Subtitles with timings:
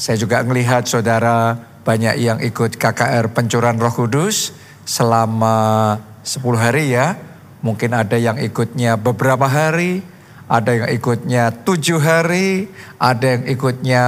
[0.00, 4.56] Saya juga melihat saudara banyak yang ikut KKR Pencurahan Roh Kudus
[4.88, 7.20] selama 10 hari ya.
[7.60, 10.00] Mungkin ada yang ikutnya beberapa hari,
[10.48, 14.04] ada yang ikutnya tujuh hari, ada yang ikutnya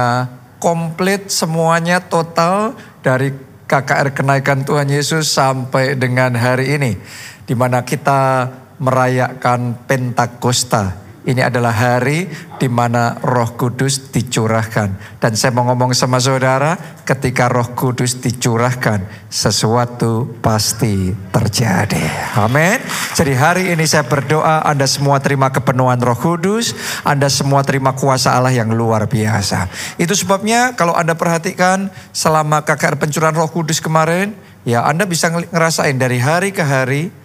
[0.57, 2.73] komplit semuanya total
[3.05, 3.29] dari
[3.69, 6.97] KKR kenaikan Tuhan Yesus sampai dengan hari ini.
[7.45, 8.49] Di mana kita
[8.81, 12.27] merayakan Pentakosta ini adalah hari
[12.59, 15.19] di mana Roh Kudus dicurahkan.
[15.23, 16.75] Dan saya mau ngomong sama saudara,
[17.07, 22.35] ketika Roh Kudus dicurahkan, sesuatu pasti terjadi.
[22.35, 22.75] Amin.
[23.15, 26.75] Jadi hari ini saya berdoa Anda semua terima kepenuhan Roh Kudus,
[27.07, 29.71] Anda semua terima kuasa Allah yang luar biasa.
[29.95, 34.35] Itu sebabnya kalau Anda perhatikan selama KKR pencurahan Roh Kudus kemarin,
[34.67, 37.15] ya Anda bisa ngerasain dari hari ke hari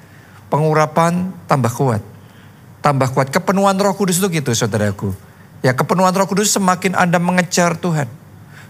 [0.55, 2.18] pengurapan tambah kuat
[2.81, 3.29] tambah kuat.
[3.31, 5.15] Kepenuhan roh kudus itu gitu saudaraku.
[5.65, 8.07] Ya kepenuhan roh kudus semakin Anda mengejar Tuhan.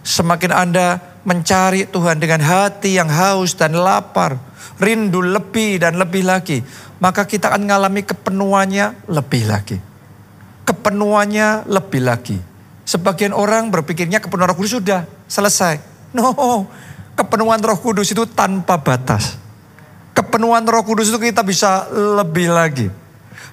[0.04, 4.40] Semakin Anda mencari Tuhan dengan hati yang haus dan lapar.
[4.78, 6.62] Rindu lebih dan lebih lagi.
[7.02, 9.76] Maka kita akan mengalami kepenuhannya lebih lagi.
[10.64, 12.38] Kepenuhannya lebih lagi.
[12.88, 16.00] Sebagian orang berpikirnya kepenuhan roh kudus sudah selesai.
[16.08, 16.32] No,
[17.20, 19.36] kepenuhan roh kudus itu tanpa batas.
[20.16, 22.88] Kepenuhan roh kudus itu kita bisa lebih lagi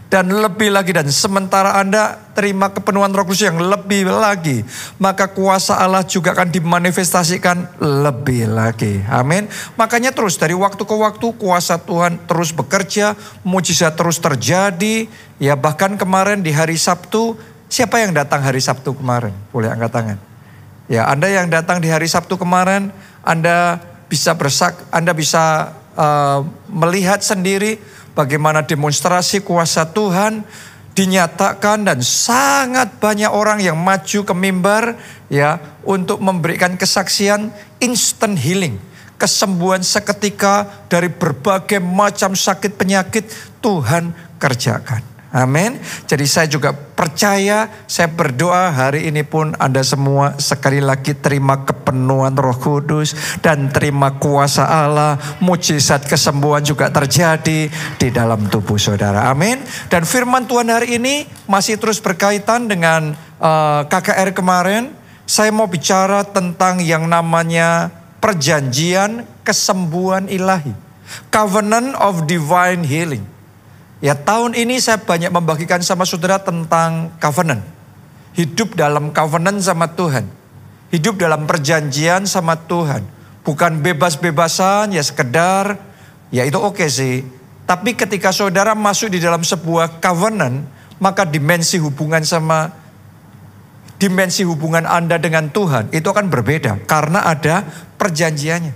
[0.06, 4.62] dan lebih lagi dan sementara Anda terima kepenuhan Roh Kudus yang lebih lagi,
[5.02, 9.02] maka kuasa Allah juga akan dimanifestasikan lebih lagi.
[9.10, 9.50] Amin.
[9.76, 15.10] Makanya terus dari waktu ke waktu kuasa Tuhan terus bekerja, mujizat terus terjadi.
[15.42, 17.36] Ya bahkan kemarin di hari Sabtu,
[17.68, 19.34] siapa yang datang hari Sabtu kemarin?
[19.50, 20.18] Boleh angkat tangan.
[20.86, 22.94] Ya, Anda yang datang di hari Sabtu kemarin,
[23.26, 27.82] Anda bisa bersak, Anda bisa uh, melihat sendiri
[28.16, 30.42] bagaimana demonstrasi kuasa Tuhan
[30.96, 34.96] dinyatakan dan sangat banyak orang yang maju ke mimbar
[35.28, 37.52] ya untuk memberikan kesaksian
[37.84, 38.80] instant healing
[39.20, 43.28] kesembuhan seketika dari berbagai macam sakit penyakit
[43.60, 45.76] Tuhan kerjakan Amin.
[46.08, 52.40] Jadi saya juga percaya, saya berdoa hari ini pun Anda semua sekali lagi terima kepenuhan
[52.40, 53.12] Roh Kudus
[53.44, 57.68] dan terima kuasa Allah, mujizat kesembuhan juga terjadi
[58.00, 59.28] di dalam tubuh saudara.
[59.28, 59.60] Amin.
[59.92, 63.12] Dan firman Tuhan hari ini masih terus berkaitan dengan
[63.44, 64.96] uh, eh, KKR kemarin.
[65.28, 67.92] Saya mau bicara tentang yang namanya
[68.24, 70.72] perjanjian kesembuhan ilahi.
[71.28, 73.35] Covenant of Divine Healing.
[74.04, 77.64] Ya tahun ini saya banyak membagikan sama saudara tentang covenant.
[78.36, 80.28] Hidup dalam covenant sama Tuhan.
[80.92, 83.08] Hidup dalam perjanjian sama Tuhan.
[83.48, 85.80] Bukan bebas-bebasan ya sekedar
[86.34, 87.16] ya itu oke okay sih.
[87.66, 90.68] Tapi ketika saudara masuk di dalam sebuah covenant,
[91.02, 92.70] maka dimensi hubungan sama
[93.96, 97.64] dimensi hubungan Anda dengan Tuhan itu akan berbeda karena ada
[97.96, 98.74] perjanjiannya.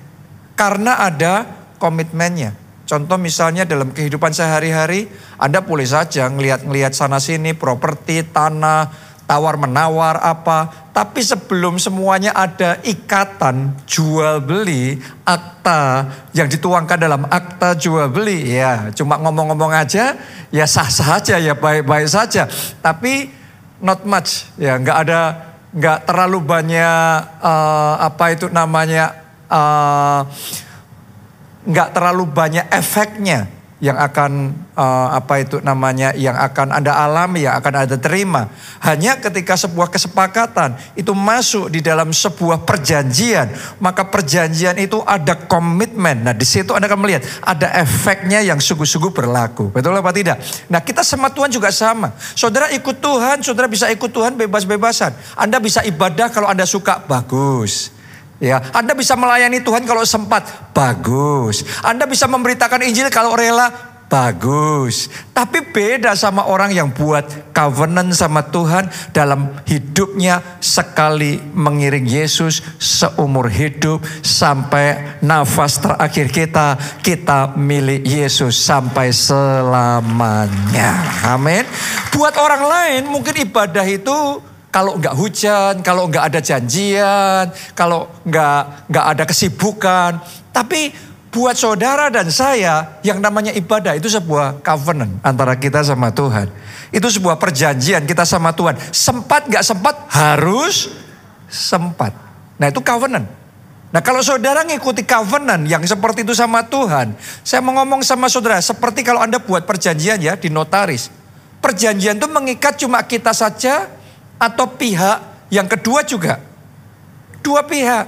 [0.55, 1.47] Karena ada
[1.79, 2.55] komitmennya.
[2.89, 5.05] Contoh misalnya dalam kehidupan sehari-hari,
[5.37, 8.89] Anda boleh saja ngelihat-ngelihat sana sini properti, tanah,
[9.29, 10.89] tawar menawar apa.
[10.89, 18.89] Tapi sebelum semuanya ada ikatan jual beli, akta yang dituangkan dalam akta jual beli, ya
[18.97, 20.17] cuma ngomong-ngomong aja,
[20.49, 22.49] ya sah-sah aja, ya baik-baik saja.
[22.81, 23.29] Tapi
[23.85, 25.21] not much, ya nggak ada,
[25.77, 29.13] nggak terlalu banyak uh, apa itu namanya.
[29.45, 30.25] Uh,
[31.69, 37.55] nggak terlalu banyak efeknya yang akan uh, apa itu namanya yang akan Anda alami, yang
[37.63, 38.51] akan Anda terima.
[38.83, 43.47] Hanya ketika sebuah kesepakatan itu masuk di dalam sebuah perjanjian,
[43.79, 46.27] maka perjanjian itu ada komitmen.
[46.27, 49.71] Nah, di situ Anda akan melihat ada efeknya yang sungguh-sungguh berlaku.
[49.71, 50.43] Betul apa tidak?
[50.67, 52.11] Nah, kita sama Tuhan juga sama.
[52.35, 55.39] Saudara ikut Tuhan, saudara bisa ikut Tuhan bebas-bebasan.
[55.39, 57.98] Anda bisa ibadah kalau Anda suka, bagus.
[58.39, 61.67] Ya, Anda bisa melayani Tuhan kalau sempat, bagus.
[61.83, 63.67] Anda bisa memberitakan Injil kalau rela,
[64.09, 65.07] bagus.
[65.31, 73.47] Tapi beda sama orang yang buat covenant sama Tuhan dalam hidupnya sekali mengiring Yesus seumur
[73.47, 76.75] hidup sampai nafas terakhir kita,
[77.05, 80.91] kita milik Yesus sampai selamanya.
[81.23, 81.63] Amin.
[82.11, 88.89] Buat orang lain mungkin ibadah itu kalau nggak hujan, kalau nggak ada janjian, kalau nggak
[88.89, 90.21] nggak ada kesibukan.
[90.53, 90.93] Tapi
[91.29, 96.49] buat saudara dan saya yang namanya ibadah itu sebuah covenant antara kita sama Tuhan.
[96.89, 98.77] Itu sebuah perjanjian kita sama Tuhan.
[98.93, 100.89] Sempat nggak sempat harus
[101.49, 102.13] sempat.
[102.61, 103.25] Nah itu covenant.
[103.89, 107.17] Nah kalau saudara ngikuti covenant yang seperti itu sama Tuhan.
[107.41, 111.09] Saya mau ngomong sama saudara seperti kalau Anda buat perjanjian ya di notaris.
[111.57, 113.98] Perjanjian itu mengikat cuma kita saja
[114.39, 116.39] atau pihak yang kedua juga.
[117.43, 118.07] Dua pihak.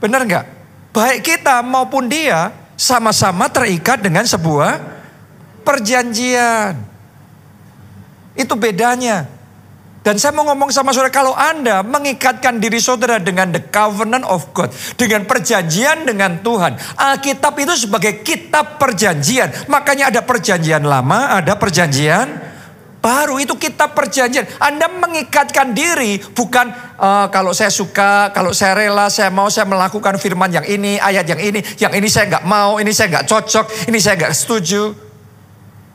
[0.00, 0.44] Benar nggak?
[0.96, 4.80] Baik kita maupun dia sama-sama terikat dengan sebuah
[5.60, 6.80] perjanjian.
[8.32, 9.28] Itu bedanya.
[10.06, 14.54] Dan saya mau ngomong sama saudara, kalau Anda mengikatkan diri saudara dengan the covenant of
[14.54, 19.66] God, dengan perjanjian dengan Tuhan, Alkitab itu sebagai kitab perjanjian.
[19.66, 22.45] Makanya ada perjanjian lama, ada perjanjian
[23.06, 23.38] baru.
[23.38, 24.42] Itu kitab perjanjian.
[24.58, 30.18] Anda mengikatkan diri, bukan uh, kalau saya suka, kalau saya rela, saya mau, saya melakukan
[30.18, 33.86] firman yang ini, ayat yang ini, yang ini saya nggak mau, ini saya nggak cocok,
[33.86, 35.06] ini saya nggak setuju.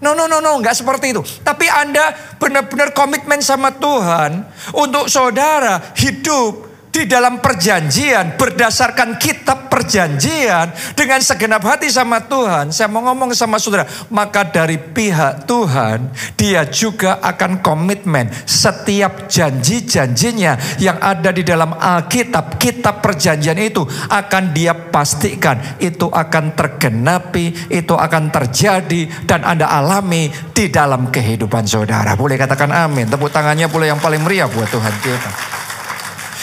[0.02, 1.22] No, no, no, no, nggak seperti itu.
[1.44, 10.76] Tapi Anda benar-benar komitmen sama Tuhan untuk saudara hidup di dalam perjanjian berdasarkan kitab perjanjian
[10.94, 12.76] dengan segenap hati sama Tuhan.
[12.76, 20.84] Saya mau ngomong sama saudara, maka dari pihak Tuhan dia juga akan komitmen setiap janji-janjinya
[20.84, 27.96] yang ada di dalam Alkitab, kitab perjanjian itu akan dia pastikan itu akan tergenapi, itu
[27.96, 32.20] akan terjadi dan Anda alami di dalam kehidupan saudara.
[32.20, 33.08] Boleh katakan amin.
[33.08, 35.61] Tepuk tangannya boleh yang paling meriah buat Tuhan kita.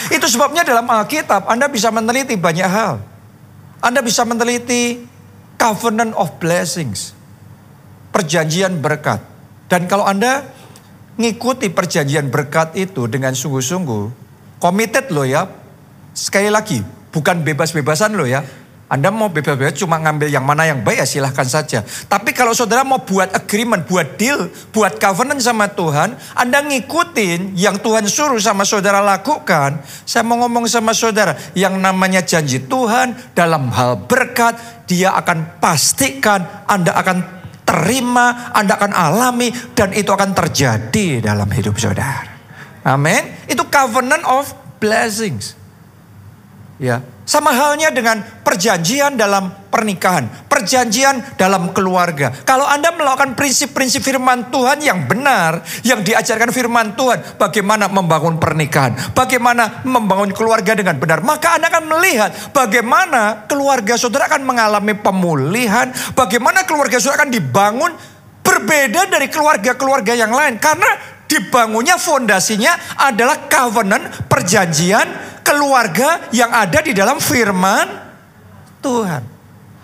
[0.09, 2.97] Itu sebabnya dalam Alkitab Anda bisa meneliti banyak hal.
[3.79, 5.05] Anda bisa meneliti
[5.55, 7.13] covenant of blessings.
[8.09, 9.21] Perjanjian berkat.
[9.69, 10.43] Dan kalau Anda
[11.19, 14.03] ngikuti perjanjian berkat itu dengan sungguh-sungguh,
[14.57, 15.45] committed loh ya.
[16.17, 16.81] Sekali lagi,
[17.13, 18.41] bukan bebas-bebasan loh ya.
[18.89, 21.85] Anda mau bebas-bebas cuma ngambil yang mana yang baik ya silahkan saja.
[21.85, 27.77] Tapi kalau saudara mau buat agreement, buat deal, buat covenant sama Tuhan, Anda ngikutin yang
[27.85, 29.85] Tuhan suruh sama saudara lakukan.
[30.09, 34.57] Saya mau ngomong sama saudara, yang namanya janji Tuhan dalam hal berkat,
[34.89, 37.17] dia akan pastikan Anda akan
[37.69, 42.25] terima, Anda akan alami, dan itu akan terjadi dalam hidup saudara.
[42.81, 43.37] Amin.
[43.45, 44.49] Itu covenant of
[44.81, 45.53] blessings.
[46.81, 52.33] Ya, sama halnya dengan perjanjian dalam pernikahan, perjanjian dalam keluarga.
[52.33, 59.13] Kalau Anda melakukan prinsip-prinsip firman Tuhan yang benar, yang diajarkan firman Tuhan, bagaimana membangun pernikahan,
[59.13, 65.93] bagaimana membangun keluarga dengan benar, maka Anda akan melihat bagaimana keluarga saudara akan mengalami pemulihan,
[66.17, 67.93] bagaimana keluarga saudara akan dibangun
[68.41, 75.05] berbeda dari keluarga-keluarga yang lain karena dibangunnya fondasinya adalah covenant perjanjian
[75.45, 78.08] keluarga yang ada di dalam firman
[78.79, 79.23] Tuhan.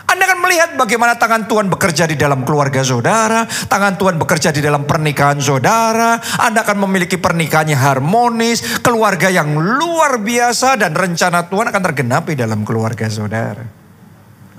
[0.06, 4.62] Anda akan melihat bagaimana tangan Tuhan bekerja di dalam keluarga saudara, tangan Tuhan bekerja di
[4.62, 6.22] dalam pernikahan saudara.
[6.40, 12.62] Anda akan memiliki pernikahannya harmonis, keluarga yang luar biasa dan rencana Tuhan akan tergenapi dalam
[12.62, 13.66] keluarga saudara.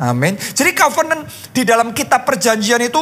[0.03, 0.37] Amin.
[0.37, 1.25] Jadi covenant
[1.55, 3.01] di dalam kitab perjanjian itu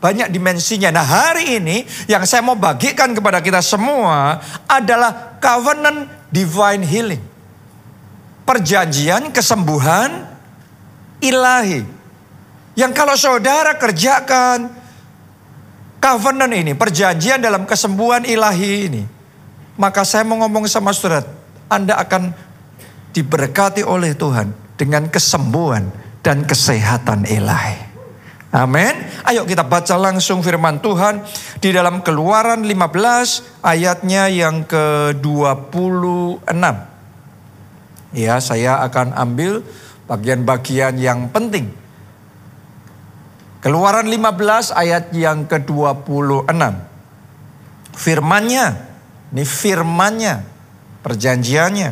[0.00, 0.88] banyak dimensinya.
[0.90, 7.22] Nah hari ini yang saya mau bagikan kepada kita semua adalah covenant divine healing
[8.44, 10.33] perjanjian kesembuhan
[11.24, 11.80] ilahi.
[12.74, 14.68] Yang kalau saudara kerjakan
[16.02, 19.02] covenant ini, perjanjian dalam kesembuhan ilahi ini,
[19.80, 21.24] maka saya mau ngomong sama saudara,
[21.70, 22.34] Anda akan
[23.14, 25.88] diberkati oleh Tuhan dengan kesembuhan
[26.20, 27.94] dan kesehatan ilahi.
[28.54, 28.94] Amin.
[29.26, 31.26] Ayo kita baca langsung firman Tuhan
[31.58, 36.54] di dalam Keluaran 15 ayatnya yang ke-26.
[38.14, 39.66] Ya, saya akan ambil
[40.08, 41.72] bagian-bagian yang penting.
[43.64, 46.52] Keluaran 15 ayat yang ke-26.
[47.96, 48.66] Firmannya,
[49.32, 50.34] ini firmannya,
[51.00, 51.90] perjanjiannya.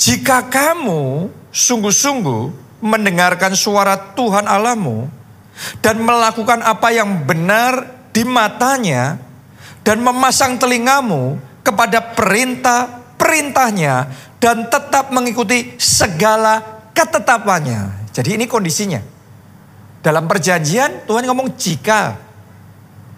[0.00, 2.42] Jika kamu sungguh-sungguh
[2.80, 5.08] mendengarkan suara Tuhan Allahmu
[5.84, 9.20] dan melakukan apa yang benar di matanya
[9.84, 13.94] dan memasang telingamu kepada perintah-perintahnya
[14.40, 18.08] dan tetap mengikuti segala ketetapannya.
[18.14, 19.02] Jadi ini kondisinya.
[20.00, 22.16] Dalam perjanjian Tuhan ngomong jika.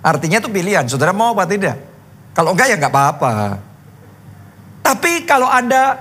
[0.01, 1.77] Artinya itu pilihan, saudara mau apa tidak.
[2.33, 3.33] Kalau enggak ya enggak apa-apa.
[4.87, 5.99] Tapi kalau Anda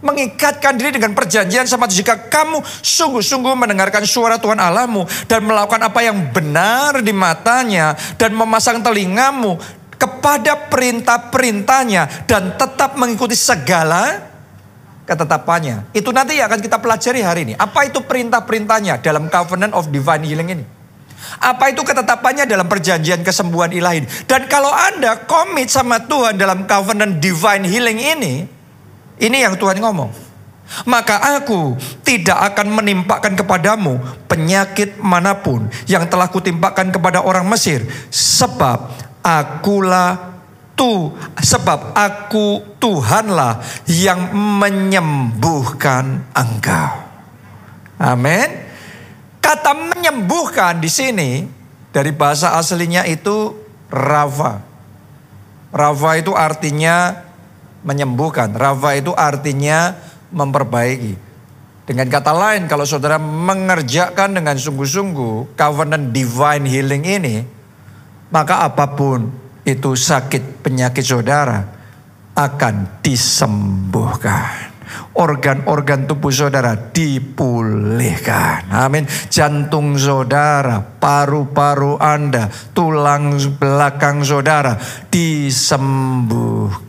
[0.00, 6.00] mengikatkan diri dengan perjanjian sama jika kamu sungguh-sungguh mendengarkan suara Tuhan Allahmu dan melakukan apa
[6.00, 9.60] yang benar di matanya dan memasang telingamu
[10.00, 14.29] kepada perintah-perintahnya dan tetap mengikuti segala
[15.10, 15.90] ketetapannya.
[15.90, 17.54] Itu nanti akan kita pelajari hari ini.
[17.58, 20.64] Apa itu perintah-perintahnya dalam covenant of divine healing ini?
[21.42, 24.06] Apa itu ketetapannya dalam perjanjian kesembuhan ilahi?
[24.30, 28.34] Dan kalau Anda komit sama Tuhan dalam covenant divine healing ini,
[29.18, 30.30] ini yang Tuhan ngomong.
[30.86, 31.74] Maka aku
[32.06, 33.98] tidak akan menimpakan kepadamu
[34.30, 37.82] penyakit mana pun yang telah kutimpakan kepada orang Mesir.
[38.14, 40.39] Sebab akulah
[40.80, 47.04] tu sebab aku Tuhanlah yang menyembuhkan engkau.
[48.00, 48.48] Amin.
[49.44, 51.44] Kata menyembuhkan di sini
[51.92, 53.52] dari bahasa aslinya itu
[53.92, 54.64] Rava.
[55.68, 57.28] Rava itu artinya
[57.84, 58.56] menyembuhkan.
[58.56, 60.00] Rava itu artinya
[60.32, 61.28] memperbaiki.
[61.84, 67.36] Dengan kata lain, kalau saudara mengerjakan dengan sungguh-sungguh covenant divine healing ini,
[68.30, 71.60] maka apa pun itu sakit penyakit saudara
[72.34, 74.70] akan disembuhkan
[75.14, 78.70] organ-organ tubuh saudara dipulihkan.
[78.72, 79.06] Amin.
[79.28, 84.78] Jantung saudara, paru-paru Anda, tulang belakang saudara
[85.12, 86.80] disembuhkan.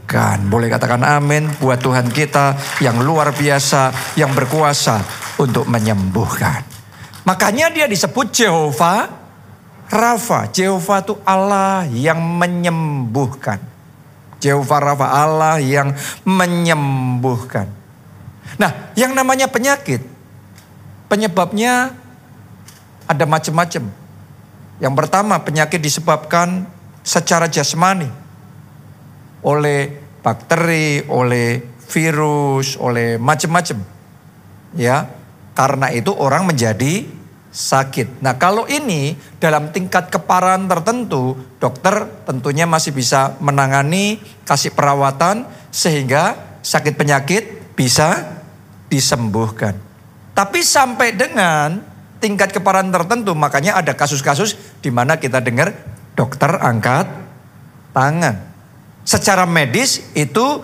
[0.48, 5.02] Boleh katakan amin buat Tuhan kita yang luar biasa, yang berkuasa
[5.42, 6.64] untuk menyembuhkan.
[7.22, 9.21] Makanya dia disebut Jehovah
[9.92, 10.48] Rafa.
[10.50, 13.60] Jehovah itu Allah yang menyembuhkan.
[14.42, 15.94] Jehovah Rafa Allah yang
[16.26, 17.70] menyembuhkan.
[18.58, 20.02] Nah, yang namanya penyakit,
[21.12, 21.94] penyebabnya
[23.06, 23.84] ada macam-macam.
[24.82, 26.66] Yang pertama, penyakit disebabkan
[27.06, 28.10] secara jasmani
[29.46, 33.78] oleh bakteri, oleh virus, oleh macam-macam.
[34.74, 35.12] Ya,
[35.54, 37.21] karena itu orang menjadi
[37.52, 38.24] sakit.
[38.24, 46.40] Nah, kalau ini dalam tingkat keparahan tertentu, dokter tentunya masih bisa menangani, kasih perawatan sehingga
[46.64, 48.40] sakit penyakit bisa
[48.88, 49.76] disembuhkan.
[50.32, 51.84] Tapi sampai dengan
[52.24, 55.76] tingkat keparahan tertentu, makanya ada kasus-kasus di mana kita dengar
[56.16, 57.08] dokter angkat
[57.92, 58.48] tangan.
[59.04, 60.64] Secara medis itu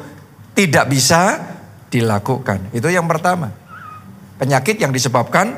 [0.56, 1.44] tidak bisa
[1.92, 2.72] dilakukan.
[2.72, 3.52] Itu yang pertama.
[4.38, 5.58] Penyakit yang disebabkan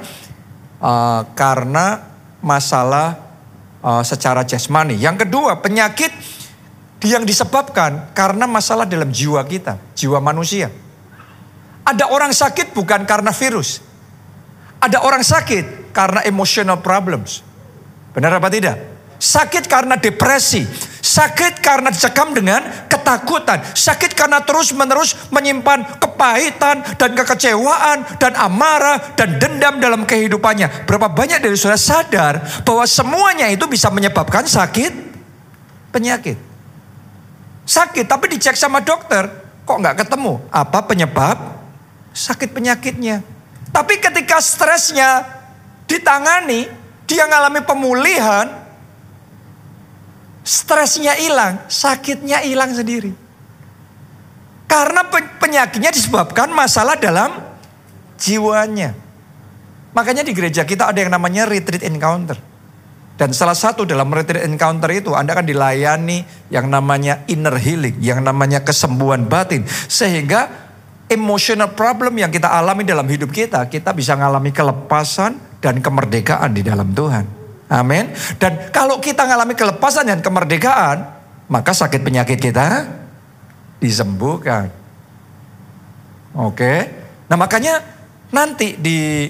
[0.80, 2.04] uh, karena
[2.40, 3.20] masalah
[3.84, 4.96] uh, secara jasmani.
[4.96, 6.12] Yang kedua, penyakit
[7.08, 10.68] yang disebabkan karena masalah dalam jiwa kita, jiwa manusia.
[11.88, 13.80] Ada orang sakit bukan karena virus.
[14.80, 17.44] Ada orang sakit karena emotional problems.
[18.16, 18.78] Benar apa tidak?
[19.20, 20.64] Sakit karena depresi.
[21.10, 23.66] Sakit karena dicekam dengan ketakutan.
[23.74, 30.86] Sakit karena terus-menerus menyimpan kepahitan dan kekecewaan dan amarah dan dendam dalam kehidupannya.
[30.86, 34.94] Berapa banyak dari saudara sadar bahwa semuanya itu bisa menyebabkan sakit
[35.90, 36.38] penyakit.
[37.66, 39.26] Sakit tapi dicek sama dokter
[39.66, 41.38] kok nggak ketemu apa penyebab
[42.14, 43.26] sakit penyakitnya.
[43.74, 45.26] Tapi ketika stresnya
[45.90, 46.70] ditangani,
[47.10, 48.69] dia ngalami pemulihan,
[50.50, 53.14] stresnya hilang, sakitnya hilang sendiri.
[54.66, 55.06] Karena
[55.38, 57.38] penyakitnya disebabkan masalah dalam
[58.18, 58.98] jiwanya.
[59.94, 62.38] Makanya di gereja kita ada yang namanya retreat encounter.
[63.18, 68.26] Dan salah satu dalam retreat encounter itu Anda akan dilayani yang namanya inner healing, yang
[68.26, 69.66] namanya kesembuhan batin.
[69.70, 70.50] Sehingga
[71.10, 76.62] emotional problem yang kita alami dalam hidup kita, kita bisa mengalami kelepasan dan kemerdekaan di
[76.64, 77.39] dalam Tuhan.
[77.70, 78.10] Amin.
[78.42, 81.06] Dan kalau kita mengalami kelepasan dan kemerdekaan,
[81.46, 82.90] maka sakit penyakit kita
[83.78, 84.74] disembuhkan.
[86.34, 86.90] Oke.
[87.30, 87.82] Nah makanya
[88.34, 89.30] nanti di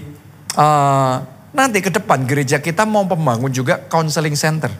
[0.55, 1.15] uh,
[1.51, 4.71] nanti ke depan gereja kita mau membangun juga counseling center.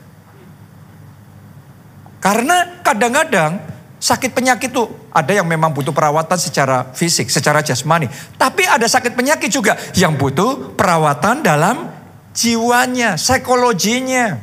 [2.20, 8.08] Karena kadang-kadang Sakit penyakit itu ada yang memang butuh perawatan secara fisik, secara jasmani.
[8.40, 11.99] Tapi ada sakit penyakit juga yang butuh perawatan dalam
[12.34, 14.38] jiwanya, psikologinya.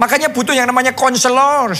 [0.00, 1.76] Makanya butuh yang namanya konselor.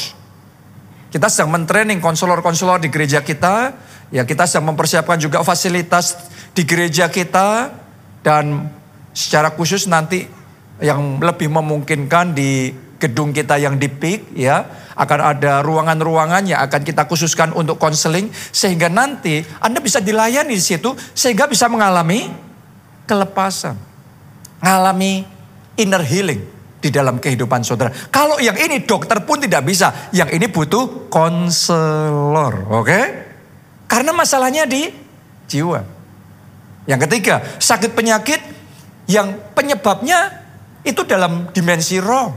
[1.13, 3.77] Kita sedang mentraining konselor-konselor di gereja kita.
[4.13, 6.17] Ya kita sedang mempersiapkan juga fasilitas
[6.57, 7.73] di gereja kita.
[8.23, 8.71] Dan
[9.13, 10.25] secara khusus nanti
[10.81, 12.73] yang lebih memungkinkan di
[13.03, 14.63] gedung kita yang di PIK ya
[14.95, 20.63] akan ada ruangan-ruangan yang akan kita khususkan untuk konseling sehingga nanti Anda bisa dilayani di
[20.63, 22.31] situ sehingga bisa mengalami
[23.11, 23.75] kelepasan,
[24.63, 25.27] mengalami
[25.75, 26.39] inner healing
[26.79, 27.91] di dalam kehidupan saudara.
[28.11, 32.87] Kalau yang ini dokter pun tidak bisa, yang ini butuh konselor, oke?
[32.87, 33.05] Okay?
[33.91, 34.91] Karena masalahnya di
[35.51, 35.83] jiwa.
[36.87, 38.41] Yang ketiga, sakit penyakit
[39.07, 40.43] yang penyebabnya
[40.83, 42.35] itu dalam dimensi roh.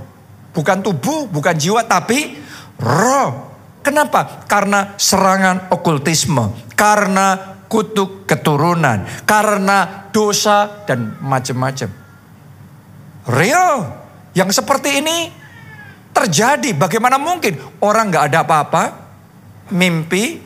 [0.53, 2.37] Bukan tubuh, bukan jiwa, tapi
[2.81, 3.53] roh.
[3.81, 4.45] Kenapa?
[4.49, 12.04] Karena serangan okultisme, karena kutuk keturunan, karena dosa dan macam-macam.
[13.25, 13.89] Real,
[14.37, 15.33] yang seperti ini
[16.13, 16.73] terjadi.
[16.77, 18.83] Bagaimana mungkin orang nggak ada apa-apa,
[19.73, 20.37] mimpi,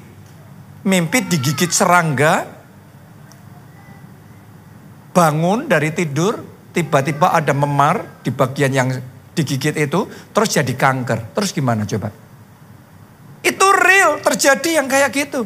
[0.88, 2.48] mimpi digigit serangga,
[5.12, 6.40] bangun dari tidur,
[6.72, 8.90] tiba-tiba ada memar di bagian yang
[9.36, 11.36] digigit itu terus jadi kanker.
[11.36, 12.30] Terus gimana coba?
[14.40, 15.44] terjadi yang kayak gitu.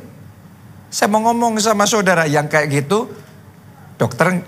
[0.94, 3.10] Saya mau ngomong sama saudara yang kayak gitu,
[3.98, 4.46] dokter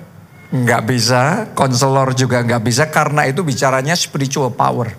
[0.53, 1.21] nggak bisa,
[1.57, 4.93] konselor juga nggak bisa karena itu bicaranya spiritual power.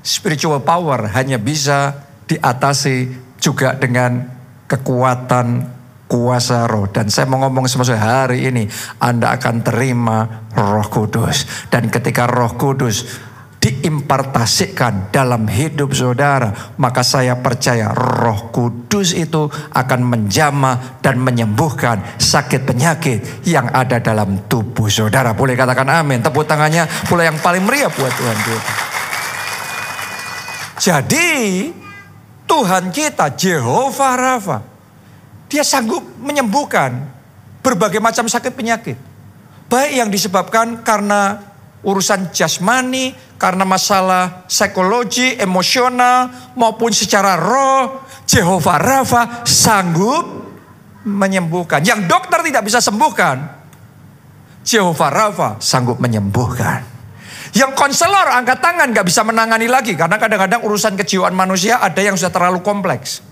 [0.00, 4.26] Spiritual power hanya bisa diatasi juga dengan
[4.70, 5.78] kekuatan
[6.10, 6.90] kuasa roh.
[6.90, 8.66] Dan saya mau ngomong sama hari ini
[8.98, 11.66] Anda akan terima roh kudus.
[11.70, 13.29] Dan ketika roh kudus
[13.60, 22.64] diimpartasikan dalam hidup saudara, maka saya percaya Roh Kudus itu akan menjamah dan menyembuhkan sakit
[22.64, 25.36] penyakit yang ada dalam tubuh saudara.
[25.36, 26.24] Boleh katakan amin.
[26.24, 28.72] Tepuk tangannya pula yang paling meriah buat Tuhan kita.
[30.80, 31.28] Jadi
[32.48, 34.58] Tuhan kita Jehovah Rafa
[35.52, 36.96] dia sanggup menyembuhkan
[37.60, 38.96] berbagai macam sakit penyakit.
[39.68, 41.49] Baik yang disebabkan karena
[41.80, 50.24] urusan jasmani, karena masalah psikologi, emosional, maupun secara roh, Jehovah Rafa sanggup
[51.08, 51.80] menyembuhkan.
[51.80, 53.36] Yang dokter tidak bisa sembuhkan,
[54.60, 56.84] Jehovah Rafa sanggup menyembuhkan.
[57.50, 62.14] Yang konselor angkat tangan gak bisa menangani lagi karena kadang-kadang urusan kejiwaan manusia ada yang
[62.14, 63.26] sudah terlalu kompleks.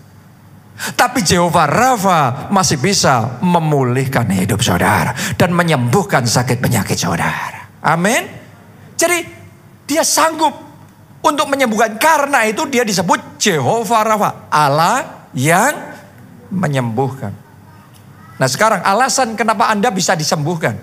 [0.78, 7.57] Tapi Jehovah Rafa masih bisa memulihkan hidup saudara dan menyembuhkan sakit penyakit saudara.
[7.88, 8.28] Amin.
[9.00, 9.24] Jadi
[9.88, 10.52] dia sanggup
[11.24, 15.72] untuk menyembuhkan karena itu dia disebut Jehovah Rafa, Allah yang
[16.52, 17.32] menyembuhkan.
[18.36, 20.76] Nah sekarang alasan kenapa Anda bisa disembuhkan.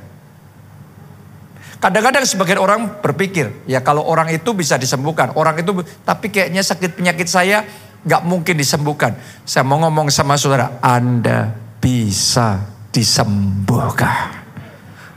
[1.77, 6.97] Kadang-kadang sebagian orang berpikir, ya kalau orang itu bisa disembuhkan, orang itu, tapi kayaknya sakit
[6.97, 7.61] penyakit saya
[8.01, 9.13] nggak mungkin disembuhkan.
[9.45, 14.44] Saya mau ngomong sama saudara, Anda bisa disembuhkan.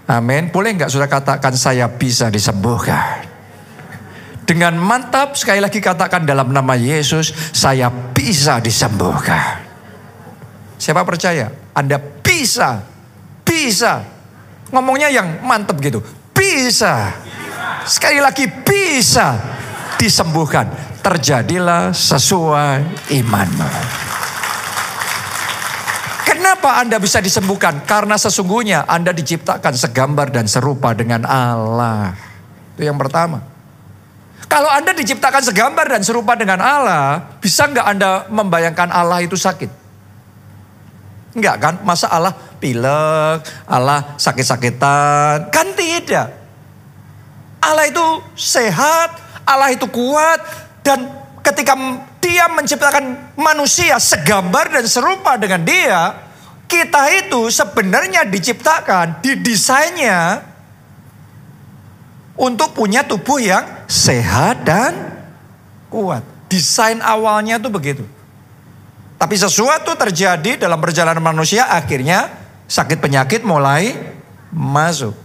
[0.08, 0.48] Amin.
[0.48, 3.28] Boleh nggak sudah katakan saya bisa disembuhkan?
[4.48, 9.60] Dengan mantap sekali lagi katakan dalam nama Yesus saya bisa disembuhkan.
[10.80, 11.52] Siapa percaya?
[11.76, 12.80] Anda bisa,
[13.44, 14.00] bisa.
[14.72, 16.00] Ngomongnya yang mantap gitu.
[16.32, 17.12] Bisa.
[17.84, 19.36] Sekali lagi bisa
[20.00, 20.72] disembuhkan.
[21.04, 23.70] Terjadilah sesuai imanmu.
[26.48, 27.84] Kenapa Anda bisa disembuhkan?
[27.84, 32.16] Karena sesungguhnya Anda diciptakan segambar dan serupa dengan Allah.
[32.72, 33.44] Itu yang pertama.
[34.48, 39.68] Kalau Anda diciptakan segambar dan serupa dengan Allah, bisa nggak Anda membayangkan Allah itu sakit?
[41.36, 41.74] Enggak kan?
[41.84, 45.52] Masa Allah pilek, Allah sakit-sakitan?
[45.52, 46.32] Kan tidak.
[47.60, 50.40] Allah itu sehat, Allah itu kuat,
[50.80, 51.12] dan
[51.44, 51.76] ketika
[52.24, 56.27] dia menciptakan manusia segambar dan serupa dengan dia,
[56.68, 60.44] kita itu sebenarnya diciptakan, didesainnya
[62.36, 64.92] untuk punya tubuh yang sehat dan
[65.88, 66.22] kuat.
[66.52, 68.04] Desain awalnya itu begitu.
[69.18, 72.30] Tapi sesuatu terjadi dalam perjalanan manusia akhirnya
[72.70, 73.96] sakit penyakit mulai
[74.54, 75.16] masuk.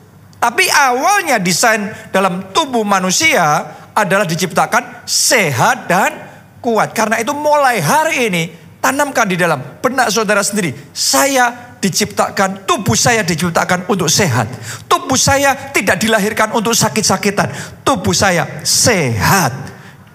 [0.42, 6.12] Tapi awalnya desain dalam tubuh manusia adalah diciptakan sehat dan
[6.60, 6.92] kuat.
[6.92, 8.44] Karena itu mulai hari ini
[8.84, 10.76] Tanamkan di dalam benak saudara sendiri.
[10.92, 14.52] Saya diciptakan, tubuh saya diciptakan untuk sehat.
[14.92, 17.48] Tubuh saya tidak dilahirkan untuk sakit-sakitan.
[17.88, 19.56] Tubuh saya sehat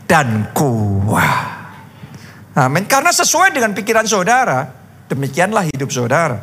[0.04, 1.56] dan kuat.
[2.52, 2.84] Amin.
[2.84, 4.68] Karena sesuai dengan pikiran saudara,
[5.08, 6.36] demikianlah hidup saudara.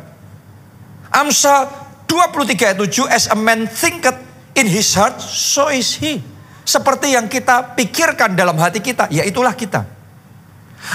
[1.14, 1.70] Amsal
[2.10, 4.18] 23 ayat 7, as a man thinketh
[4.58, 6.18] in his heart, so is he.
[6.66, 9.95] Seperti yang kita pikirkan dalam hati kita, ya itulah kita.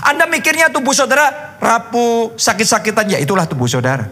[0.08, 4.08] Anda mikirnya tubuh saudara rapuh, sakit-sakitan, ya itulah tubuh saudara.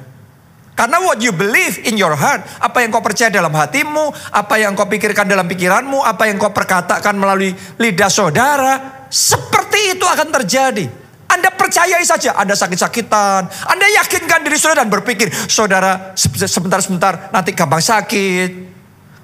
[0.79, 4.79] Karena what you believe in your heart, apa yang kau percaya dalam hatimu, apa yang
[4.79, 10.87] kau pikirkan dalam pikiranmu, apa yang kau perkatakan melalui lidah saudara, seperti itu akan terjadi.
[11.29, 13.41] Anda percayai saja, Anda sakit-sakitan.
[13.67, 18.51] Anda yakinkan diri saudara dan berpikir, saudara sebentar-sebentar nanti gampang sakit.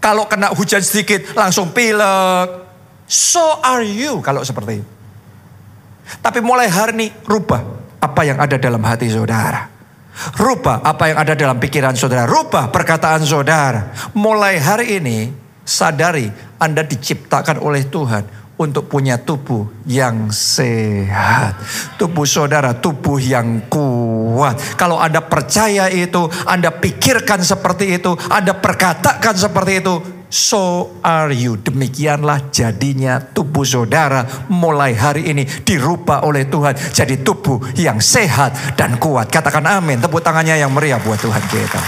[0.04, 2.68] Kalau kena hujan sedikit langsung pilek.
[3.08, 4.95] So are you kalau seperti itu.
[6.22, 7.62] Tapi mulai hari ini rubah
[8.02, 9.74] apa yang ada dalam hati saudara.
[10.40, 12.24] Rubah apa yang ada dalam pikiran saudara.
[12.24, 13.92] Rubah perkataan saudara.
[14.16, 15.28] Mulai hari ini
[15.66, 18.24] sadari Anda diciptakan oleh Tuhan
[18.56, 21.60] untuk punya tubuh yang sehat.
[22.00, 24.80] Tubuh saudara, tubuh yang kuat.
[24.80, 31.58] Kalau Anda percaya itu, Anda pikirkan seperti itu, Anda perkatakan seperti itu, so are you.
[31.60, 39.02] Demikianlah jadinya tubuh saudara mulai hari ini dirubah oleh Tuhan jadi tubuh yang sehat dan
[39.02, 39.30] kuat.
[39.32, 40.02] Katakan amin.
[40.02, 41.82] Tepuk tangannya yang meriah buat Tuhan kita.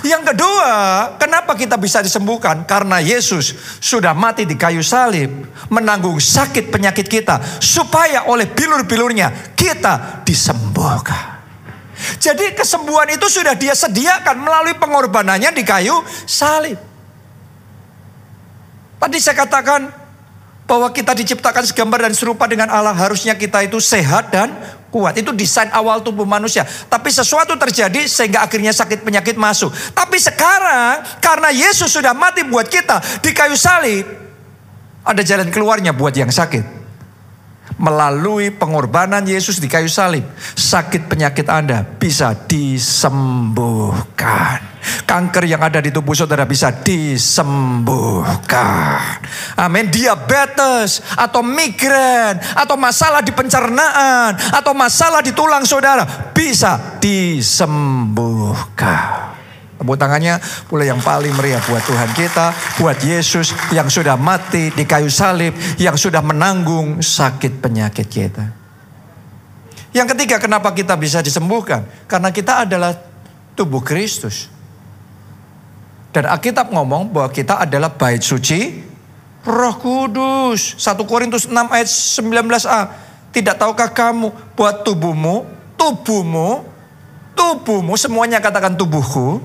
[0.00, 0.72] Yang kedua,
[1.20, 2.64] kenapa kita bisa disembuhkan?
[2.64, 3.52] Karena Yesus
[3.84, 5.28] sudah mati di kayu salib,
[5.68, 11.39] menanggung sakit penyakit kita, supaya oleh bilur-bilurnya kita disembuhkan.
[12.18, 16.76] Jadi kesembuhan itu sudah dia sediakan melalui pengorbanannya di kayu salib.
[19.00, 19.88] Tadi saya katakan
[20.68, 22.92] bahwa kita diciptakan segambar dan serupa dengan Allah.
[22.94, 24.54] Harusnya kita itu sehat dan
[24.92, 25.16] kuat.
[25.16, 26.62] Itu desain awal tubuh manusia.
[26.66, 29.72] Tapi sesuatu terjadi sehingga akhirnya sakit penyakit masuk.
[29.92, 34.06] Tapi sekarang karena Yesus sudah mati buat kita di kayu salib.
[35.00, 36.79] Ada jalan keluarnya buat yang sakit
[37.80, 44.60] melalui pengorbanan Yesus di kayu salib, sakit penyakit Anda bisa disembuhkan.
[45.08, 49.20] Kanker yang ada di tubuh saudara bisa disembuhkan.
[49.56, 49.90] Amin.
[49.92, 59.19] Diabetes atau migrain atau masalah di pencernaan atau masalah di tulang saudara bisa disembuhkan.
[59.80, 60.36] Tepuk tangannya
[60.68, 65.56] pula yang paling meriah buat Tuhan kita, buat Yesus yang sudah mati di kayu salib,
[65.80, 68.44] yang sudah menanggung sakit penyakit kita.
[69.96, 71.88] Yang ketiga, kenapa kita bisa disembuhkan?
[72.04, 72.92] Karena kita adalah
[73.56, 74.52] tubuh Kristus.
[76.12, 78.84] Dan Alkitab ngomong bahwa kita adalah bait suci
[79.48, 80.76] Roh Kudus.
[80.76, 82.80] 1 Korintus 6 ayat 19a.
[83.32, 85.48] Tidak tahukah kamu buat tubuhmu,
[85.80, 86.68] tubuhmu,
[87.32, 89.40] tubuhmu, semuanya katakan tubuhku,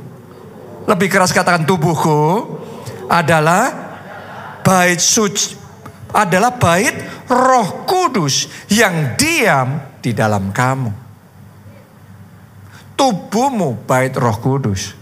[0.85, 2.61] lebih keras katakan tubuhku
[3.09, 3.73] adalah
[4.65, 5.65] bait suci
[6.15, 6.95] adalah bait
[7.27, 11.03] Roh Kudus yang diam di dalam kamu.
[12.95, 14.95] Tubuhmu bait Roh Kudus.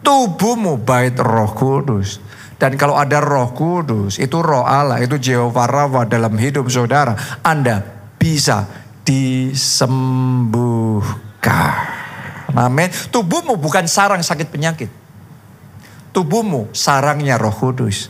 [0.00, 2.24] Tubuhmu bait Roh Kudus.
[2.56, 7.12] Dan kalau ada Roh Kudus, itu Roh Allah, itu Jehovah Rawa dalam hidup saudara,
[7.44, 7.84] Anda
[8.16, 8.64] bisa
[9.04, 11.93] disembuhkan.
[12.54, 12.86] Amin.
[13.10, 14.88] Tubuhmu bukan sarang sakit penyakit.
[16.14, 18.06] Tubuhmu sarangnya roh kudus.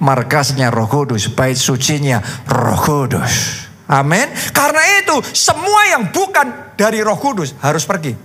[0.00, 1.28] Markasnya roh kudus.
[1.28, 3.68] Bait sucinya roh kudus.
[3.86, 4.32] Amin.
[4.56, 8.16] Karena itu semua yang bukan dari roh kudus harus pergi.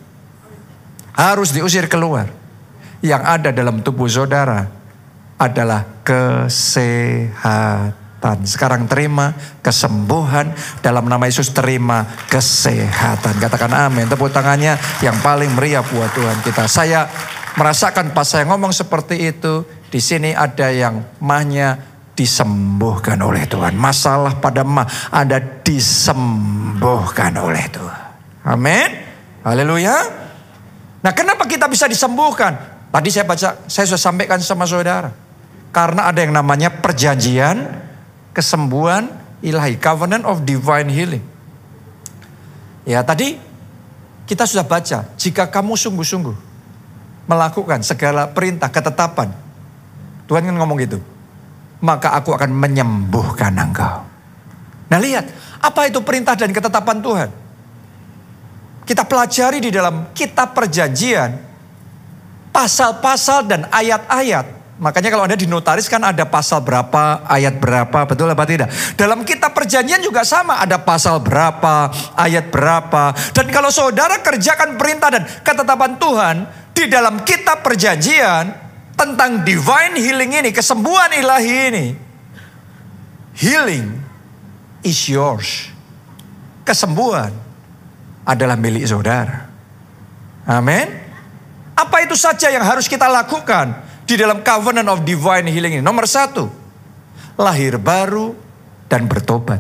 [1.12, 2.32] Harus diusir keluar.
[3.04, 4.66] Yang ada dalam tubuh saudara
[5.38, 8.38] adalah kesehatan kesehatan.
[8.50, 10.52] Sekarang terima kesembuhan
[10.82, 13.38] dalam nama Yesus terima kesehatan.
[13.38, 14.10] Katakan amin.
[14.10, 16.66] Tepuk tangannya yang paling meriah buat Tuhan kita.
[16.66, 17.06] Saya
[17.56, 21.78] merasakan pas saya ngomong seperti itu, di sini ada yang mahnya
[22.18, 23.78] disembuhkan oleh Tuhan.
[23.78, 28.06] Masalah pada mah ada disembuhkan oleh Tuhan.
[28.48, 28.90] Amin.
[29.46, 29.96] Haleluya.
[30.98, 32.58] Nah, kenapa kita bisa disembuhkan?
[32.90, 35.14] Tadi saya baca, saya sudah sampaikan sama saudara.
[35.70, 37.87] Karena ada yang namanya perjanjian
[38.38, 39.10] kesembuhan
[39.42, 41.26] ilahi, covenant of divine healing.
[42.86, 43.42] Ya, tadi
[44.30, 46.38] kita sudah baca, jika kamu sungguh-sungguh
[47.26, 49.34] melakukan segala perintah ketetapan,
[50.30, 51.02] Tuhan kan ngomong gitu,
[51.82, 54.06] maka aku akan menyembuhkan engkau.
[54.88, 55.26] Nah lihat,
[55.60, 57.30] apa itu perintah dan ketetapan Tuhan?
[58.88, 61.36] Kita pelajari di dalam kitab perjanjian,
[62.56, 68.30] pasal-pasal dan ayat-ayat Makanya kalau Anda di notaris kan ada pasal berapa, ayat berapa, betul
[68.30, 68.70] apa tidak?
[68.94, 73.10] Dalam kitab perjanjian juga sama, ada pasal berapa, ayat berapa.
[73.34, 76.36] Dan kalau saudara kerjakan perintah dan ketetapan Tuhan
[76.78, 78.54] di dalam kitab perjanjian
[78.94, 81.86] tentang divine healing ini, kesembuhan ilahi ini.
[83.34, 83.86] Healing
[84.86, 85.74] is yours.
[86.62, 87.34] Kesembuhan
[88.30, 89.50] adalah milik saudara.
[90.46, 90.86] Amin.
[91.74, 93.87] Apa itu saja yang harus kita lakukan?
[94.08, 95.84] Di dalam covenant of divine healing ini.
[95.84, 96.48] Nomor satu,
[97.36, 98.32] lahir baru
[98.88, 99.60] dan bertobat.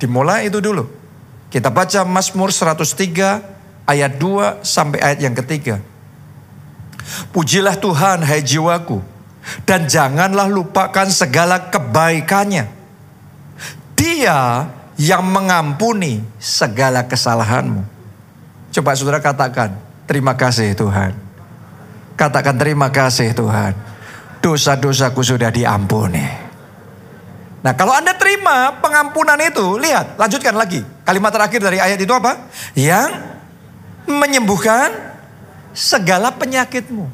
[0.00, 0.88] Dimulai itu dulu.
[1.52, 5.76] Kita baca Mazmur 103 ayat 2 sampai ayat yang ketiga.
[7.36, 9.02] Pujilah Tuhan hai jiwaku
[9.68, 12.64] dan janganlah lupakan segala kebaikannya.
[13.92, 14.64] Dia
[14.96, 17.84] yang mengampuni segala kesalahanmu.
[18.72, 19.76] Coba saudara katakan,
[20.08, 21.29] terima kasih Tuhan
[22.20, 23.72] Katakan terima kasih Tuhan.
[24.44, 26.28] Dosa-dosaku sudah diampuni.
[27.64, 30.84] Nah kalau Anda terima pengampunan itu, lihat, lanjutkan lagi.
[31.08, 32.44] Kalimat terakhir dari ayat itu apa?
[32.76, 33.24] Yang
[34.04, 34.92] menyembuhkan
[35.72, 37.08] segala penyakitmu.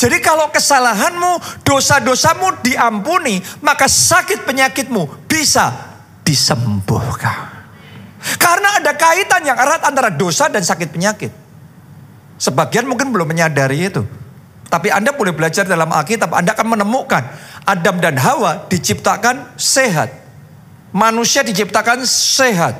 [0.00, 5.68] Jadi kalau kesalahanmu, dosa-dosamu diampuni, maka sakit penyakitmu bisa
[6.24, 7.68] disembuhkan.
[8.40, 11.43] Karena ada kaitan yang erat antara dosa dan sakit penyakit.
[12.38, 14.02] Sebagian mungkin belum menyadari itu.
[14.68, 17.22] Tapi Anda boleh belajar dalam Alkitab, Anda akan menemukan
[17.62, 20.10] Adam dan Hawa diciptakan sehat.
[20.90, 22.74] Manusia diciptakan sehat.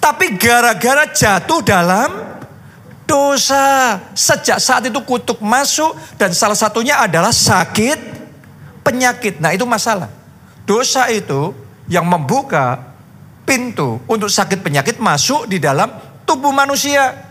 [0.00, 2.10] Tapi gara-gara jatuh dalam
[3.04, 4.00] dosa.
[4.16, 8.00] Sejak saat itu kutuk masuk dan salah satunya adalah sakit
[8.80, 9.44] penyakit.
[9.44, 10.08] Nah itu masalah.
[10.64, 11.52] Dosa itu
[11.88, 12.80] yang membuka
[13.48, 15.88] pintu untuk sakit penyakit masuk di dalam
[16.28, 17.27] tubuh manusia.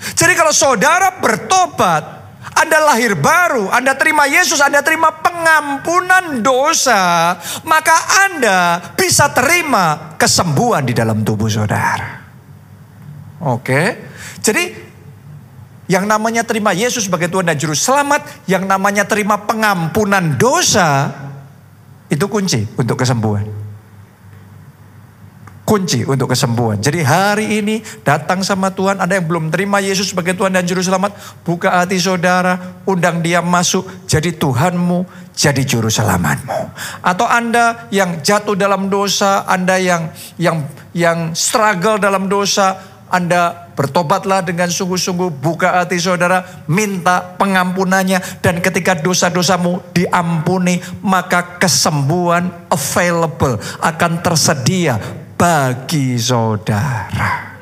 [0.00, 2.20] Jadi kalau saudara bertobat,
[2.56, 7.36] anda lahir baru, Anda terima Yesus, Anda terima pengampunan dosa,
[7.68, 7.96] maka
[8.28, 12.20] Anda bisa terima kesembuhan di dalam tubuh saudara.
[13.40, 13.96] Oke,
[14.44, 14.72] jadi
[15.88, 21.12] yang namanya terima Yesus sebagai Tuhan dan Juru Selamat, yang namanya terima pengampunan dosa,
[22.12, 23.59] itu kunci untuk kesembuhan
[25.70, 26.82] kunci untuk kesembuhan.
[26.82, 30.82] Jadi hari ini datang sama Tuhan, ada yang belum terima Yesus sebagai Tuhan dan Juru
[30.82, 31.14] Selamat,
[31.46, 36.74] buka hati saudara, undang dia masuk, jadi Tuhanmu, jadi Juru Selamatmu.
[37.06, 40.10] Atau Anda yang jatuh dalam dosa, Anda yang
[40.42, 48.62] yang yang struggle dalam dosa, anda bertobatlah dengan sungguh-sungguh, buka hati saudara, minta pengampunannya, dan
[48.62, 57.56] ketika dosa-dosamu diampuni, maka kesembuhan available akan tersedia bagi saudara.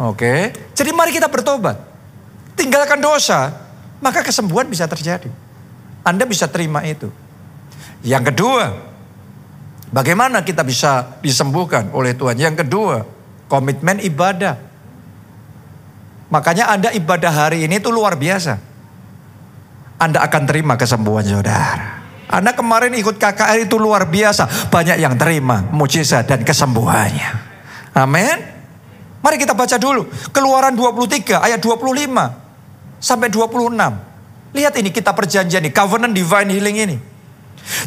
[0.00, 1.76] Oke, jadi mari kita bertobat.
[2.56, 3.52] Tinggalkan dosa,
[4.00, 5.28] maka kesembuhan bisa terjadi.
[6.00, 7.12] Anda bisa terima itu.
[8.00, 8.72] Yang kedua,
[9.92, 12.40] bagaimana kita bisa disembuhkan oleh Tuhan?
[12.40, 13.04] Yang kedua,
[13.46, 14.56] komitmen ibadah.
[16.32, 18.56] Makanya Anda ibadah hari ini itu luar biasa.
[20.00, 22.01] Anda akan terima kesembuhan saudara.
[22.32, 24.72] Anda kemarin ikut KKR itu luar biasa.
[24.72, 27.28] Banyak yang terima mujizat dan kesembuhannya.
[27.92, 28.40] Amin.
[29.20, 30.08] Mari kita baca dulu.
[30.32, 34.56] Keluaran 23 ayat 25 sampai 26.
[34.56, 35.68] Lihat ini kita perjanjian ini.
[35.76, 36.96] Covenant Divine Healing ini.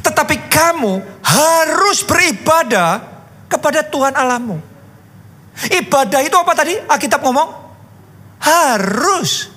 [0.05, 0.93] Tetapi kamu
[1.25, 3.01] harus beribadah
[3.49, 4.61] kepada Tuhan Allahmu.
[5.73, 6.77] Ibadah itu apa tadi?
[6.85, 7.49] Alkitab ngomong.
[8.45, 9.49] Harus.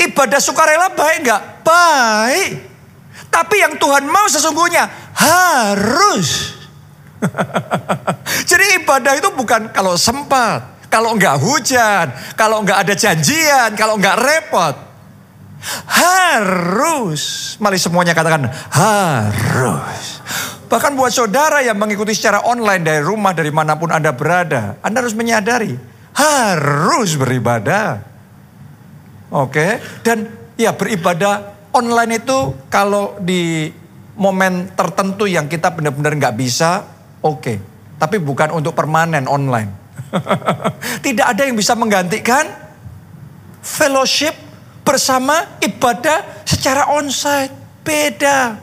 [0.00, 1.42] Ibadah sukarela baik enggak?
[1.60, 2.69] Baik.
[3.30, 6.58] Tapi yang Tuhan mau sesungguhnya harus.
[8.50, 14.18] Jadi ibadah itu bukan kalau sempat, kalau enggak hujan, kalau enggak ada janjian, kalau enggak
[14.18, 14.74] repot.
[15.86, 17.54] Harus.
[17.60, 20.24] Mari semuanya katakan harus.
[20.70, 24.80] Bahkan buat saudara yang mengikuti secara online dari rumah, dari mana pun Anda berada.
[24.80, 25.76] Anda harus menyadari.
[26.16, 28.00] Harus beribadah.
[29.34, 29.82] Oke.
[30.00, 33.70] Dan ya beribadah Online itu kalau di
[34.18, 36.84] momen tertentu yang kita benar-benar nggak bisa,
[37.22, 37.40] oke.
[37.40, 37.56] Okay.
[38.00, 39.70] Tapi bukan untuk permanen online.
[41.06, 42.48] Tidak ada yang bisa menggantikan
[43.60, 44.32] fellowship
[44.82, 47.52] bersama ibadah secara onsite.
[47.84, 48.56] Beda.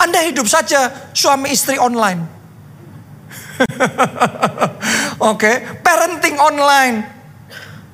[0.00, 2.24] Anda hidup saja suami istri online.
[5.20, 5.54] Oke, okay.
[5.84, 7.04] parenting online.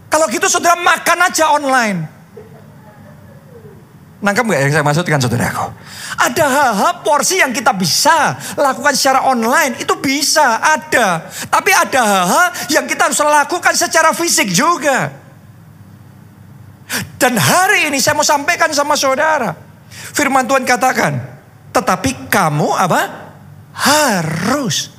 [0.06, 2.15] Kalau gitu saudara makan aja online.
[4.26, 5.70] Nangkap nggak yang saya maksudkan saudaraku?
[6.18, 9.78] Ada hal-hal porsi yang kita bisa lakukan secara online.
[9.78, 11.30] Itu bisa, ada.
[11.30, 15.14] Tapi ada hal-hal yang kita harus lakukan secara fisik juga.
[17.22, 19.54] Dan hari ini saya mau sampaikan sama saudara.
[19.94, 21.22] Firman Tuhan katakan,
[21.70, 23.30] tetapi kamu apa?
[23.78, 24.95] Harus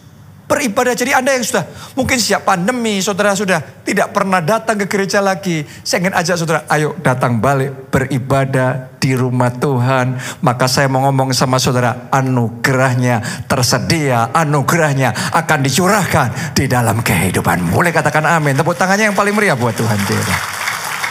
[0.47, 0.95] beribadah.
[0.95, 5.67] Jadi Anda yang sudah mungkin siap pandemi, saudara sudah tidak pernah datang ke gereja lagi.
[5.83, 10.15] Saya ingin ajak saudara, ayo datang balik beribadah di rumah Tuhan.
[10.41, 17.67] Maka saya mau ngomong sama saudara, anugerahnya tersedia, anugerahnya akan dicurahkan di dalam kehidupan.
[17.69, 18.55] Boleh katakan amin.
[18.55, 19.99] Tepuk tangannya yang paling meriah buat Tuhan.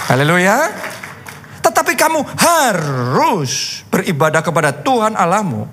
[0.09, 0.57] Haleluya.
[1.61, 5.67] Tetapi kamu harus beribadah kepada Tuhan Allahmu.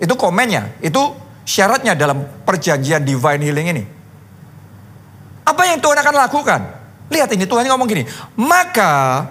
[0.00, 1.12] Itu komennya, itu
[1.44, 3.84] syaratnya dalam perjanjian divine healing ini.
[5.44, 6.60] Apa yang Tuhan akan lakukan?
[7.10, 8.06] Lihat ini Tuhan ngomong gini,
[8.38, 9.26] maka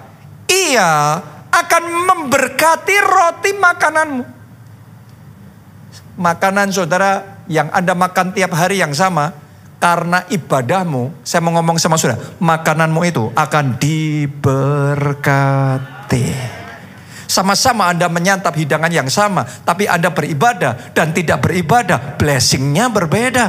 [0.52, 4.24] ia akan memberkati roti makananmu.
[6.20, 9.32] Makanan saudara yang Anda makan tiap hari yang sama,
[9.80, 15.08] karena ibadahmu, saya mau ngomong sama saudara, makananmu itu akan diberkati.
[17.30, 23.46] Sama-sama Anda menyantap hidangan yang sama, tapi Anda beribadah dan tidak beribadah, blessingnya berbeda.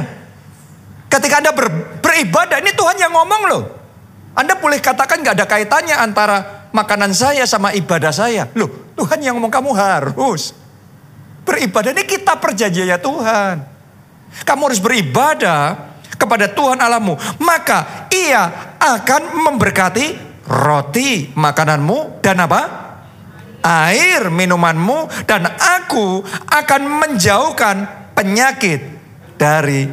[1.09, 3.63] Ketika Anda ber, beribadah, ini Tuhan yang ngomong loh.
[4.37, 8.53] Anda boleh katakan gak ada kaitannya antara makanan saya sama ibadah saya.
[8.53, 10.53] Loh, Tuhan yang ngomong kamu harus
[11.41, 11.89] beribadah.
[11.89, 13.55] Ini kita perjanjiannya Tuhan.
[14.45, 15.89] Kamu harus beribadah
[16.21, 17.17] kepada Tuhan Allahmu.
[17.41, 20.07] Maka ia akan memberkati
[20.45, 22.90] roti makananmu dan apa?
[23.61, 28.81] Air minumanmu dan aku akan menjauhkan penyakit
[29.37, 29.87] dari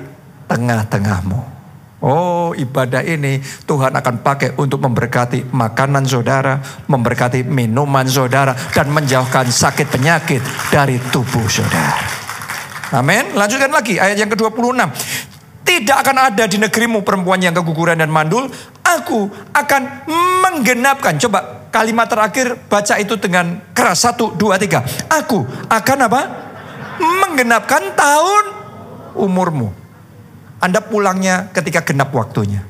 [0.49, 1.61] tengah-tengahmu.
[1.99, 9.51] Oh ibadah ini Tuhan akan pakai untuk memberkati makanan saudara, memberkati minuman saudara, dan menjauhkan
[9.51, 10.39] sakit penyakit
[10.71, 12.07] dari tubuh saudara.
[12.95, 13.35] Amin.
[13.35, 14.79] Lanjutkan lagi ayat yang ke-26.
[15.67, 18.49] Tidak akan ada di negerimu perempuan yang keguguran dan mandul.
[18.97, 20.09] Aku akan
[20.41, 21.21] menggenapkan.
[21.21, 24.09] Coba kalimat terakhir baca itu dengan keras.
[24.09, 24.81] Satu, dua, tiga.
[25.13, 26.23] Aku akan apa?
[26.99, 28.45] Menggenapkan tahun
[29.15, 29.69] umurmu.
[30.59, 32.65] Anda pulangnya ketika genap waktunya.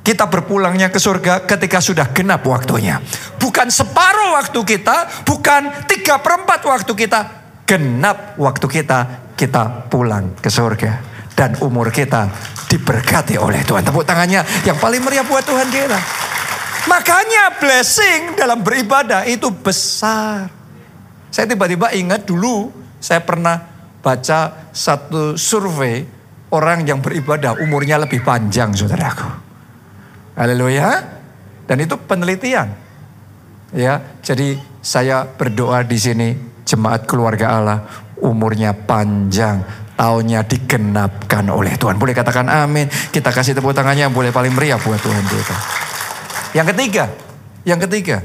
[0.00, 3.02] Kita berpulangnya ke surga ketika sudah genap waktunya.
[3.36, 7.20] Bukan separuh waktu kita, bukan tiga perempat waktu kita.
[7.68, 8.98] Genap waktu kita,
[9.36, 11.09] kita pulang ke surga.
[11.40, 12.28] Dan umur kita
[12.68, 13.80] diberkati oleh Tuhan.
[13.80, 15.96] Tepuk tangannya yang paling meriah buat Tuhan kita.
[16.84, 20.52] Makanya blessing dalam beribadah itu besar.
[21.32, 22.68] Saya tiba-tiba ingat dulu
[23.00, 23.56] saya pernah
[24.04, 26.04] baca satu survei
[26.52, 29.28] orang yang beribadah umurnya lebih panjang saudaraku.
[30.36, 31.20] Haleluya.
[31.64, 32.68] Dan itu penelitian.
[33.70, 36.28] Ya, jadi saya berdoa di sini
[36.66, 37.78] jemaat keluarga Allah
[38.18, 39.62] umurnya panjang,
[40.00, 42.00] tahunnya digenapkan oleh Tuhan.
[42.00, 42.88] Boleh katakan amin.
[42.88, 45.56] Kita kasih tepuk tangannya boleh paling meriah buat Tuhan kita.
[46.56, 47.04] Yang ketiga,
[47.68, 48.24] yang ketiga.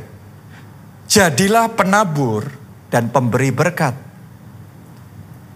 [1.12, 2.48] Jadilah penabur
[2.88, 3.92] dan pemberi berkat.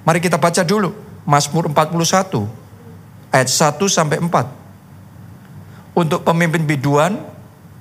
[0.03, 0.91] Mari kita baca dulu
[1.23, 5.95] Mazmur 41 ayat 1 sampai 4.
[5.95, 7.15] Untuk pemimpin biduan,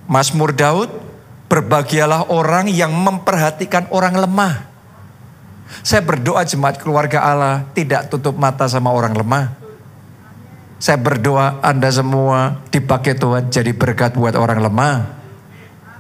[0.07, 0.95] Mazmur Daud,
[1.51, 4.68] berbahagialah orang yang memperhatikan orang lemah.
[5.85, 9.53] Saya berdoa jemaat keluarga Allah tidak tutup mata sama orang lemah.
[10.79, 14.97] Saya berdoa Anda semua dipakai Tuhan jadi berkat buat orang lemah.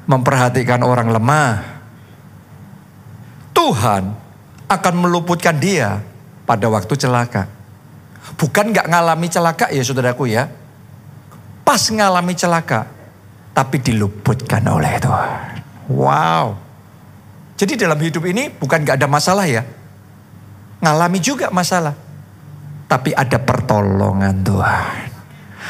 [0.08, 1.82] Memperhatikan orang lemah.
[3.52, 4.14] Tuhan
[4.70, 6.00] akan meluputkan dia
[6.48, 7.50] pada waktu celaka.
[8.38, 10.48] Bukan nggak ngalami celaka ya saudaraku ya.
[11.66, 12.88] Pas ngalami celaka,
[13.52, 15.60] tapi diluputkan oleh Tuhan.
[15.92, 16.67] Wow.
[17.58, 19.66] Jadi dalam hidup ini bukan nggak ada masalah ya.
[20.78, 21.90] Ngalami juga masalah.
[22.86, 25.06] Tapi ada pertolongan Tuhan.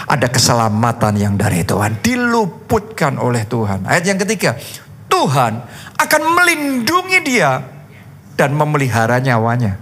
[0.05, 2.05] Ada keselamatan yang dari Tuhan.
[2.05, 3.89] Diluputkan oleh Tuhan.
[3.89, 4.55] Ayat yang ketiga.
[5.09, 5.65] Tuhan
[5.97, 7.65] akan melindungi dia
[8.37, 9.81] dan memelihara nyawanya.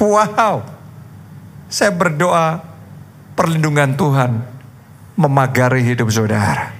[0.00, 0.64] Wow.
[1.68, 2.64] Saya berdoa
[3.36, 4.30] perlindungan Tuhan
[5.20, 6.72] memagari hidup saudara.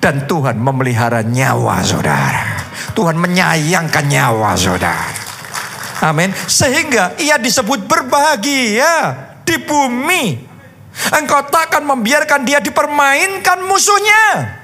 [0.00, 2.49] Dan Tuhan memelihara nyawa saudara.
[2.94, 5.30] Tuhan menyayangkan nyawa saudara.
[6.00, 6.32] Amin.
[6.48, 10.48] Sehingga ia disebut berbahagia di bumi.
[11.12, 14.56] Engkau takkan membiarkan dia dipermainkan musuhnya.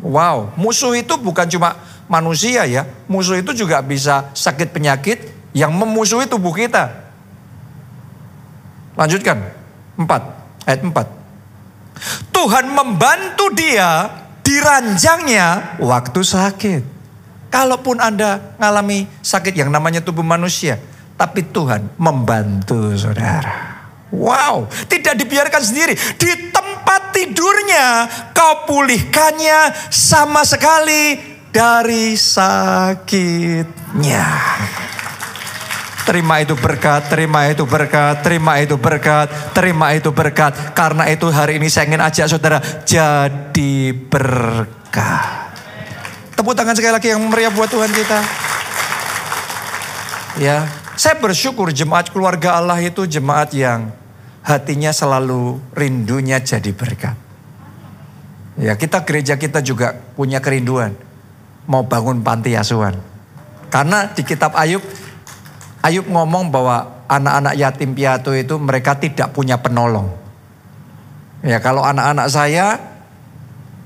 [0.00, 1.76] Wow, musuh itu bukan cuma
[2.08, 2.88] manusia ya.
[3.10, 5.18] Musuh itu juga bisa sakit penyakit
[5.52, 6.88] yang memusuhi tubuh kita.
[8.96, 9.38] Lanjutkan.
[10.00, 10.08] 4.
[10.64, 12.32] Ayat 4.
[12.32, 14.08] Tuhan membantu dia
[14.40, 16.99] di ranjangnya waktu sakit.
[17.50, 20.78] Kalaupun Anda mengalami sakit yang namanya tubuh manusia.
[21.18, 23.82] Tapi Tuhan membantu saudara.
[24.10, 25.94] Wow, tidak dibiarkan sendiri.
[26.18, 31.18] Di tempat tidurnya kau pulihkannya sama sekali
[31.50, 33.46] dari sakitnya.
[36.06, 40.74] Terima itu berkat, terima itu berkat, terima itu berkat, terima itu berkat.
[40.74, 45.39] Karena itu hari ini saya ingin ajak saudara jadi berkat.
[46.40, 48.18] Tepuk tangan sekali lagi yang meriah buat Tuhan kita.
[50.40, 50.64] Ya,
[50.96, 53.92] saya bersyukur jemaat keluarga Allah itu jemaat yang
[54.40, 57.12] hatinya selalu rindunya jadi berkat.
[58.56, 60.96] Ya, kita gereja kita juga punya kerinduan
[61.68, 62.96] mau bangun panti asuhan.
[63.68, 64.80] Karena di kitab Ayub
[65.84, 70.08] Ayub ngomong bahwa anak-anak yatim piatu itu mereka tidak punya penolong.
[71.44, 72.80] Ya kalau anak-anak saya,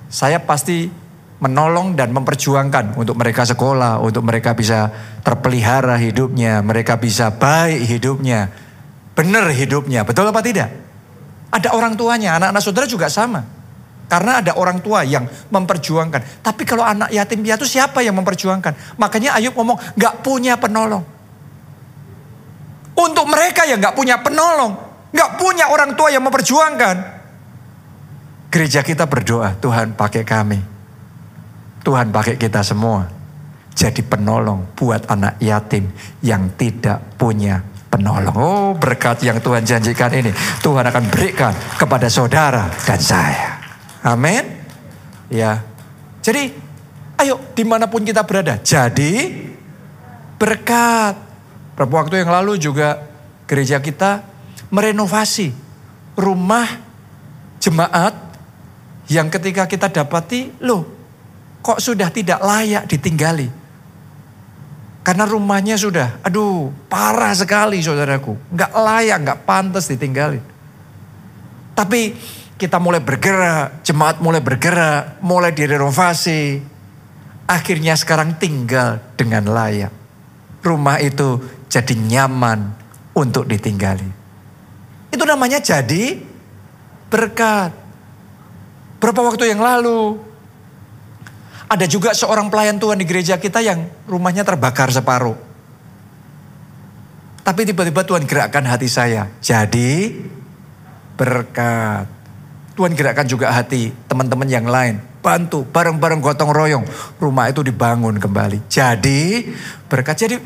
[0.06, 1.02] saya pasti
[1.42, 8.48] menolong dan memperjuangkan untuk mereka sekolah, untuk mereka bisa terpelihara hidupnya, mereka bisa baik hidupnya,
[9.18, 10.70] benar hidupnya, betul apa tidak?
[11.50, 13.42] Ada orang tuanya, anak-anak saudara juga sama.
[14.04, 16.44] Karena ada orang tua yang memperjuangkan.
[16.44, 19.00] Tapi kalau anak yatim piatu siapa yang memperjuangkan?
[19.00, 21.02] Makanya Ayub ngomong, gak punya penolong.
[22.94, 24.78] Untuk mereka yang nggak punya penolong,
[25.10, 26.96] nggak punya orang tua yang memperjuangkan.
[28.54, 30.73] Gereja kita berdoa, Tuhan pakai kami.
[31.84, 33.04] Tuhan pakai kita semua.
[33.76, 35.92] Jadi penolong buat anak yatim
[36.24, 37.60] yang tidak punya
[37.92, 38.34] penolong.
[38.34, 40.32] Oh berkat yang Tuhan janjikan ini.
[40.64, 43.60] Tuhan akan berikan kepada saudara dan saya.
[44.00, 44.42] Amin.
[45.28, 45.60] Ya.
[46.24, 46.54] Jadi
[47.20, 48.56] ayo di mana pun kita berada.
[48.64, 49.44] Jadi
[50.40, 51.20] berkat.
[51.74, 53.02] Beberapa waktu yang lalu juga
[53.50, 54.22] gereja kita
[54.70, 55.50] merenovasi
[56.14, 56.66] rumah
[57.58, 58.14] jemaat
[59.10, 61.03] yang ketika kita dapati, loh
[61.64, 63.48] kok sudah tidak layak ditinggali.
[65.04, 68.36] Karena rumahnya sudah, aduh parah sekali saudaraku.
[68.52, 70.40] Nggak layak, nggak pantas ditinggali.
[71.76, 72.00] Tapi
[72.60, 76.60] kita mulai bergerak, jemaat mulai bergerak, mulai direnovasi.
[77.44, 79.92] Akhirnya sekarang tinggal dengan layak.
[80.64, 82.72] Rumah itu jadi nyaman
[83.12, 84.08] untuk ditinggali.
[85.12, 86.16] Itu namanya jadi
[87.12, 87.76] berkat.
[88.96, 90.16] Berapa waktu yang lalu
[91.68, 95.36] ada juga seorang pelayan Tuhan di gereja kita yang rumahnya terbakar separuh.
[97.44, 99.28] Tapi tiba-tiba Tuhan gerakkan hati saya.
[99.44, 100.16] Jadi
[101.20, 102.08] berkat.
[102.74, 104.98] Tuhan gerakkan juga hati teman-teman yang lain.
[105.20, 106.84] Bantu bareng-bareng gotong royong.
[107.20, 108.64] Rumah itu dibangun kembali.
[108.68, 109.44] Jadi
[109.88, 110.24] berkat.
[110.24, 110.36] Jadi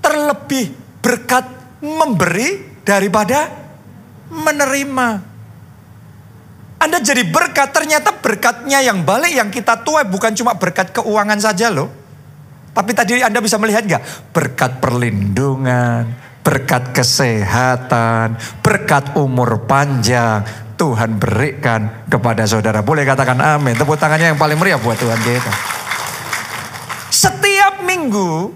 [0.00, 0.72] terlebih
[1.04, 1.44] berkat
[1.84, 3.52] memberi daripada
[4.32, 5.37] menerima.
[6.78, 11.74] Anda jadi berkat, ternyata berkatnya yang balik yang kita tuai bukan cuma berkat keuangan saja
[11.74, 11.90] loh.
[12.70, 14.30] Tapi tadi Anda bisa melihat nggak?
[14.30, 16.06] Berkat perlindungan,
[16.46, 20.46] berkat kesehatan, berkat umur panjang.
[20.78, 22.86] Tuhan berikan kepada saudara.
[22.86, 23.74] Boleh katakan amin.
[23.74, 25.52] Tepuk tangannya yang paling meriah buat Tuhan kita.
[27.10, 28.54] Setiap minggu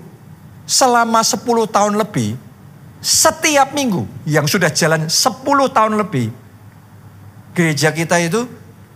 [0.63, 2.39] selama 10 tahun lebih,
[3.03, 5.43] setiap minggu yang sudah jalan 10
[5.75, 6.31] tahun lebih,
[7.53, 8.49] gereja kita itu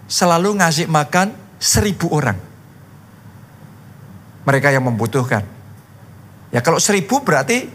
[0.09, 2.36] selalu ngasih makan seribu orang.
[4.46, 5.42] Mereka yang membutuhkan.
[6.54, 7.68] Ya kalau seribu berarti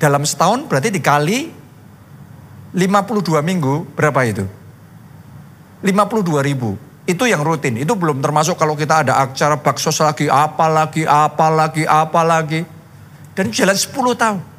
[0.00, 1.52] dalam setahun berarti dikali
[2.72, 4.44] 52 minggu berapa itu?
[5.82, 6.76] 52 ribu.
[7.08, 7.74] Itu yang rutin.
[7.80, 12.60] Itu belum termasuk kalau kita ada acara baksos lagi, apa lagi, apa lagi, apa lagi.
[13.34, 14.49] Dan jalan 10 tahun.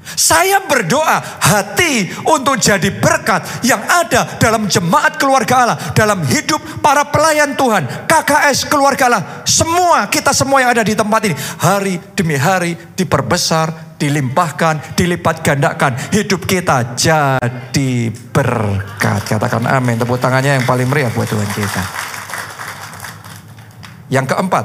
[0.00, 7.04] Saya berdoa hati untuk jadi berkat yang ada dalam jemaat keluarga Allah, dalam hidup para
[7.04, 12.40] pelayan Tuhan, KKS keluarga Allah, semua kita semua yang ada di tempat ini, hari demi
[12.40, 19.36] hari diperbesar, dilimpahkan, dilipat gandakan, hidup kita jadi berkat.
[19.36, 21.82] Katakan amin, tepuk tangannya yang paling meriah buat Tuhan kita.
[24.08, 24.64] Yang keempat,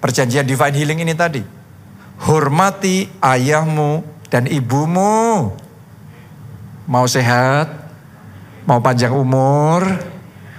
[0.00, 1.57] perjanjian divine healing ini tadi,
[2.22, 5.54] hormati ayahmu dan ibumu.
[6.88, 7.68] Mau sehat?
[8.64, 9.84] Mau panjang umur?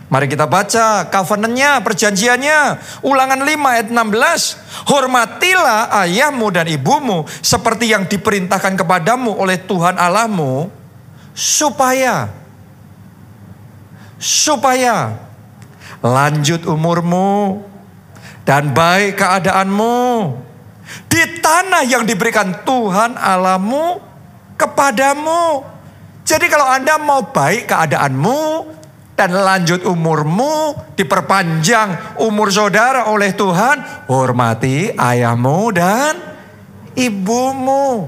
[0.09, 2.81] Mari kita baca covenantnya, perjanjiannya.
[3.05, 4.89] Ulangan 5 ayat 16.
[4.89, 10.73] Hormatilah ayahmu dan ibumu seperti yang diperintahkan kepadamu oleh Tuhan Allahmu.
[11.37, 12.33] Supaya,
[14.17, 15.13] supaya
[16.01, 17.63] lanjut umurmu
[18.49, 20.48] dan baik keadaanmu
[21.07, 24.01] di tanah yang diberikan Tuhan alamu
[24.55, 25.63] kepadamu.
[26.25, 28.41] Jadi kalau Anda mau baik keadaanmu
[29.17, 36.13] dan lanjut umurmu, diperpanjang umur saudara oleh Tuhan, hormati ayahmu dan
[36.95, 38.07] ibumu.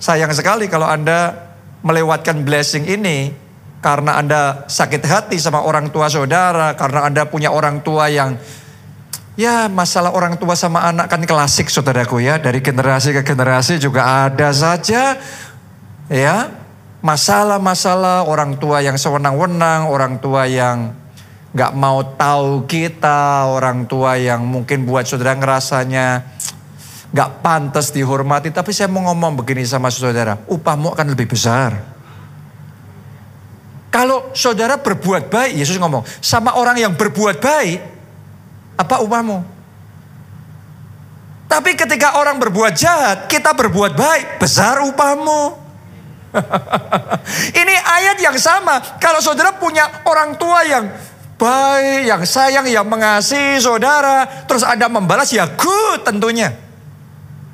[0.00, 1.36] Sayang sekali kalau Anda
[1.84, 3.30] melewatkan blessing ini
[3.84, 8.40] karena Anda sakit hati sama orang tua saudara, karena Anda punya orang tua yang
[9.40, 12.36] Ya masalah orang tua sama anak kan klasik saudaraku ya.
[12.36, 15.16] Dari generasi ke generasi juga ada saja
[16.12, 16.36] ya
[17.00, 20.92] masalah-masalah orang tua yang sewenang-wenang, orang tua yang
[21.56, 26.20] nggak mau tahu kita, orang tua yang mungkin buat saudara ngerasanya
[27.08, 28.52] nggak pantas dihormati.
[28.52, 31.80] Tapi saya mau ngomong begini sama saudara, upahmu akan lebih besar.
[33.88, 37.99] Kalau saudara berbuat baik, Yesus ngomong, sama orang yang berbuat baik,
[38.80, 39.44] apa upahmu?
[41.50, 45.58] Tapi ketika orang berbuat jahat, kita berbuat baik, besar upahmu.
[47.60, 48.78] Ini ayat yang sama.
[49.02, 50.88] Kalau saudara punya orang tua yang
[51.34, 56.54] baik, yang sayang, yang mengasihi saudara, terus Anda membalas ya good tentunya.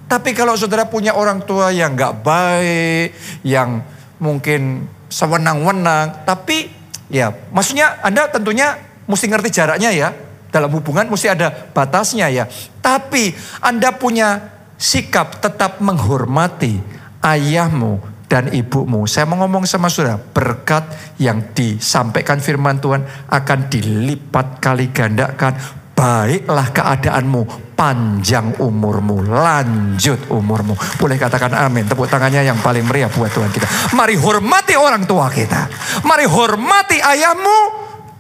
[0.07, 3.81] Tapi kalau saudara punya orang tua yang gak baik, yang
[4.21, 6.69] mungkin sewenang-wenang, tapi
[7.09, 8.77] ya maksudnya Anda tentunya
[9.09, 10.26] mesti ngerti jaraknya ya.
[10.57, 12.49] Dalam hubungan mesti ada batasnya ya.
[12.81, 16.81] Tapi Anda punya sikap tetap menghormati
[17.21, 19.05] ayahmu dan ibumu.
[19.05, 20.89] Saya mau ngomong sama saudara, berkat
[21.21, 25.85] yang disampaikan firman Tuhan akan dilipat kali gandakan.
[25.97, 30.77] Baiklah keadaanmu, panjang umurmu, lanjut umurmu.
[31.01, 31.89] Boleh katakan amin.
[31.89, 33.97] Tepuk tangannya yang paling meriah buat Tuhan kita.
[33.97, 35.69] Mari hormati orang tua kita.
[36.05, 37.59] Mari hormati ayahmu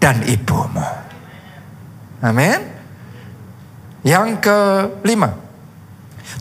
[0.00, 1.05] dan ibumu.
[2.24, 2.60] Amin.
[4.06, 5.34] Yang kelima,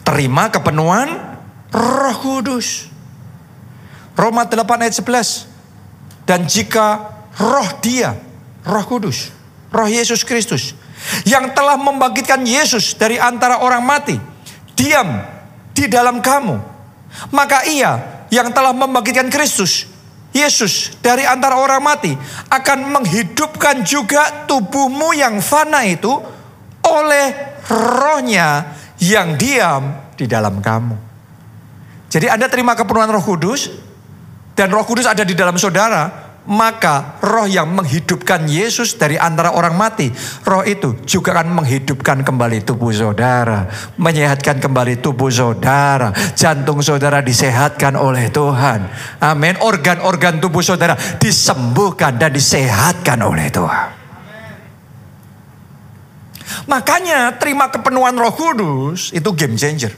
[0.06, 1.40] terima kepenuhan
[1.74, 2.94] Roh Kudus.
[4.16, 5.56] Roma 8 ayat 11.
[6.26, 8.18] Dan jika roh dia,
[8.66, 9.30] roh kudus,
[9.70, 10.74] roh Yesus Kristus,
[11.28, 14.18] yang telah membangkitkan Yesus dari antara orang mati,
[14.74, 15.22] diam
[15.76, 16.58] di dalam kamu,
[17.30, 19.86] maka ia yang telah membangkitkan Kristus,
[20.36, 22.12] Yesus dari antara orang mati,
[22.52, 26.12] akan menghidupkan juga tubuhmu yang fana itu
[26.84, 31.00] oleh rohnya yang diam di dalam kamu.
[32.12, 33.72] Jadi Anda terima kepenuhan roh kudus,
[34.60, 39.74] dan roh kudus ada di dalam saudara, maka roh yang menghidupkan Yesus dari antara orang
[39.74, 40.14] mati,
[40.46, 43.66] roh itu juga akan menghidupkan kembali tubuh saudara,
[43.98, 48.86] menyehatkan kembali tubuh saudara, jantung saudara disehatkan oleh Tuhan.
[49.22, 49.58] Amin.
[49.58, 53.90] Organ-organ tubuh saudara disembuhkan dan disehatkan oleh Tuhan.
[56.70, 59.94] Makanya terima kepenuhan roh kudus itu game changer.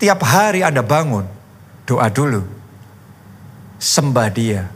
[0.00, 1.28] Tiap hari Anda bangun,
[1.84, 2.60] doa dulu
[3.80, 4.68] sembah dia,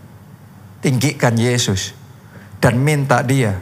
[0.85, 1.97] tinggikan Yesus,
[2.61, 3.57] dan minta dia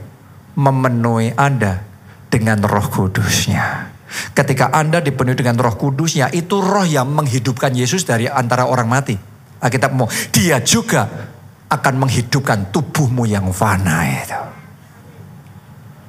[0.59, 1.87] memenuhi Anda
[2.27, 3.95] dengan roh kudusnya.
[4.35, 9.15] Ketika Anda dipenuhi dengan roh kudusnya, itu roh yang menghidupkan Yesus dari antara orang mati.
[9.63, 11.07] Alkitab mau, dia juga
[11.71, 14.41] akan menghidupkan tubuhmu yang fana itu.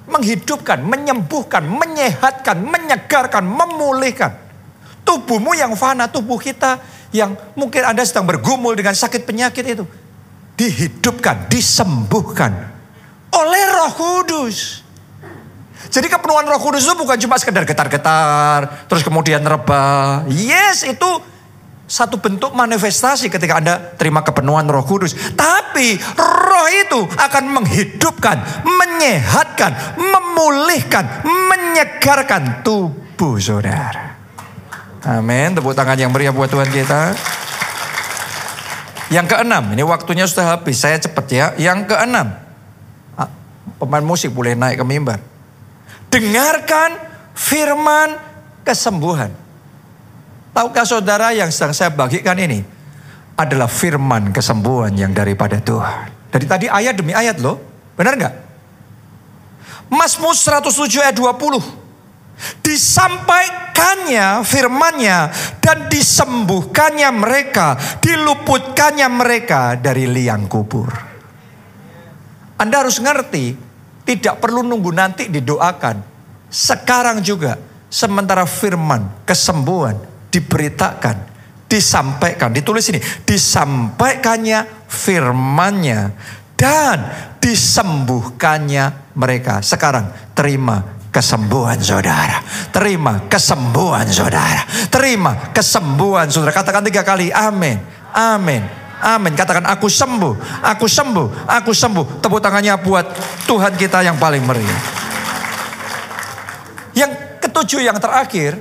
[0.09, 4.33] Menghidupkan, menyembuhkan, menyehatkan, menyegarkan, memulihkan.
[5.05, 6.81] Tubuhmu yang fana, tubuh kita
[7.15, 9.85] yang mungkin Anda sedang bergumul dengan sakit penyakit itu.
[10.53, 12.53] Dihidupkan, disembuhkan
[13.33, 14.85] oleh roh kudus.
[15.89, 20.23] Jadi kepenuhan roh kudus itu bukan cuma sekedar getar-getar, terus kemudian reba.
[20.29, 21.09] Yes, itu
[21.83, 25.13] satu bentuk manifestasi ketika Anda terima kepenuhan roh kudus.
[25.35, 34.17] Tapi roh itu akan menghidupkan, menyehatkan, memulihkan, menyegarkan tubuh saudara.
[35.03, 35.51] Amin.
[35.51, 37.13] Tepuk tangan yang meriah buat Tuhan kita.
[39.13, 40.81] Yang keenam, ini waktunya sudah habis.
[40.81, 41.45] Saya cepat ya.
[41.53, 42.33] Yang keenam,
[43.13, 43.29] ah,
[43.77, 45.21] pemain musik boleh naik ke mimbar.
[46.09, 46.97] Dengarkan
[47.37, 48.17] firman
[48.65, 49.29] kesembuhan.
[50.49, 52.65] Tahukah saudara yang sedang saya bagikan ini
[53.37, 56.09] adalah firman kesembuhan yang daripada Tuhan.
[56.33, 57.61] Dari tadi ayat demi ayat loh.
[57.93, 58.33] Benar nggak?
[59.93, 61.82] Mazmur 107 ayat 20
[62.61, 65.17] disampaikannya firmannya
[65.59, 70.89] dan disembuhkannya mereka, diluputkannya mereka dari liang kubur.
[72.57, 73.55] Anda harus ngerti,
[74.07, 75.99] tidak perlu nunggu nanti didoakan.
[76.47, 77.57] Sekarang juga,
[77.89, 79.97] sementara firman kesembuhan
[80.29, 81.17] diberitakan,
[81.65, 85.99] disampaikan, ditulis ini, disampaikannya firmannya
[86.53, 86.97] dan
[87.43, 89.59] disembuhkannya mereka.
[89.59, 92.41] Sekarang terima kesembuhan saudara.
[92.73, 94.65] Terima kesembuhan saudara.
[94.89, 96.49] Terima kesembuhan saudara.
[96.49, 97.77] Katakan tiga kali amin.
[98.09, 98.65] Amin.
[99.03, 99.33] Amin.
[99.37, 100.65] Katakan aku sembuh.
[100.73, 101.45] Aku sembuh.
[101.61, 102.17] Aku sembuh.
[102.17, 103.05] Tepuk tangannya buat
[103.45, 104.81] Tuhan kita yang paling meriah.
[106.97, 107.11] Yang
[107.45, 108.57] ketujuh yang terakhir.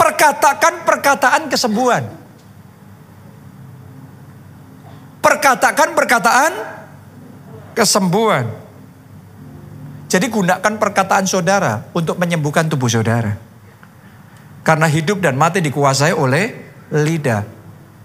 [0.00, 2.04] Perkatakan perkataan kesembuhan.
[5.20, 6.52] Perkatakan perkataan
[7.76, 8.65] kesembuhan.
[10.06, 13.34] Jadi gunakan perkataan saudara untuk menyembuhkan tubuh saudara.
[14.62, 16.54] Karena hidup dan mati dikuasai oleh
[16.90, 17.42] lidah.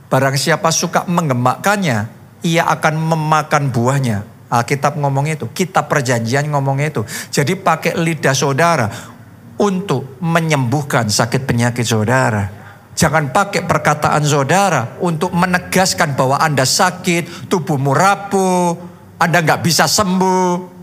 [0.09, 1.97] Barang siapa suka mengemakkannya,
[2.45, 4.25] ia akan memakan buahnya.
[4.51, 7.07] Alkitab ngomong itu, kitab perjanjian ngomong itu.
[7.31, 8.91] Jadi pakai lidah saudara
[9.61, 12.49] untuk menyembuhkan sakit penyakit saudara.
[12.91, 18.75] Jangan pakai perkataan saudara untuk menegaskan bahwa Anda sakit, tubuhmu rapuh,
[19.15, 20.80] Anda nggak bisa sembuh.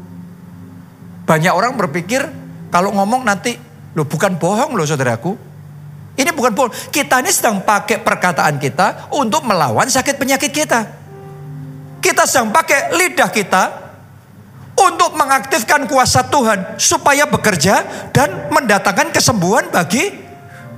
[1.28, 2.24] Banyak orang berpikir
[2.72, 3.52] kalau ngomong nanti,
[3.92, 5.36] lo bukan bohong loh saudaraku.
[6.16, 6.72] Ini bukan bohong.
[6.88, 10.80] Kita ini sedang pakai perkataan kita untuk melawan sakit penyakit kita.
[12.00, 13.62] Kita sedang pakai lidah kita
[14.78, 20.14] untuk mengaktifkan kuasa Tuhan supaya bekerja dan mendatangkan kesembuhan bagi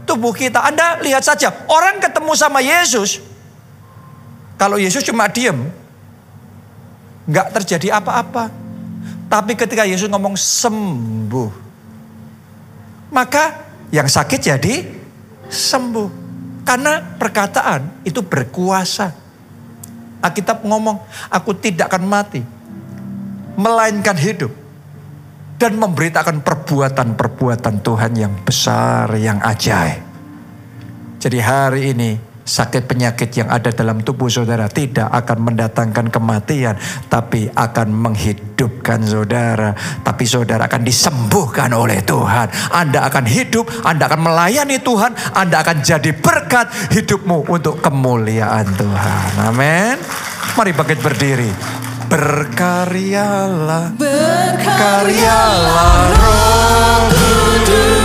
[0.08, 0.66] tubuh kita.
[0.66, 3.20] Anda lihat saja, orang ketemu sama Yesus,
[4.56, 5.68] kalau Yesus cuma diem,
[7.28, 8.69] nggak terjadi apa-apa.
[9.30, 11.50] Tapi ketika Yesus ngomong sembuh,
[13.14, 13.62] maka
[13.94, 14.74] yang sakit jadi
[15.46, 16.08] sembuh.
[16.66, 19.14] Karena perkataan itu berkuasa.
[20.20, 20.98] Alkitab ngomong,
[21.30, 22.42] aku tidak akan mati.
[23.54, 24.50] Melainkan hidup.
[25.60, 30.02] Dan memberitakan perbuatan-perbuatan Tuhan yang besar, yang ajaib.
[31.20, 36.74] Jadi hari ini sakit penyakit yang ada dalam tubuh saudara tidak akan mendatangkan kematian,
[37.06, 39.70] tapi akan menghidupkan saudara.
[40.02, 42.50] Tapi saudara akan disembuhkan oleh Tuhan.
[42.74, 49.30] Anda akan hidup, Anda akan melayani Tuhan, Anda akan jadi berkat hidupmu untuk kemuliaan Tuhan.
[49.46, 49.94] Amin.
[50.58, 51.54] Mari bangkit berdiri.
[52.10, 55.70] Berkaryalah, berkaryalah
[56.10, 56.50] roh
[57.10, 57.99] Bekerjalah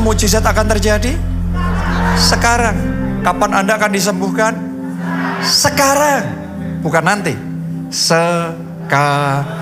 [0.00, 1.12] mujizat akan terjadi?
[2.18, 2.76] Sekarang.
[3.22, 4.54] Kapan Anda akan disembuhkan?
[5.42, 6.24] Sekarang.
[6.80, 7.34] Bukan nanti.
[7.90, 9.57] Sekarang.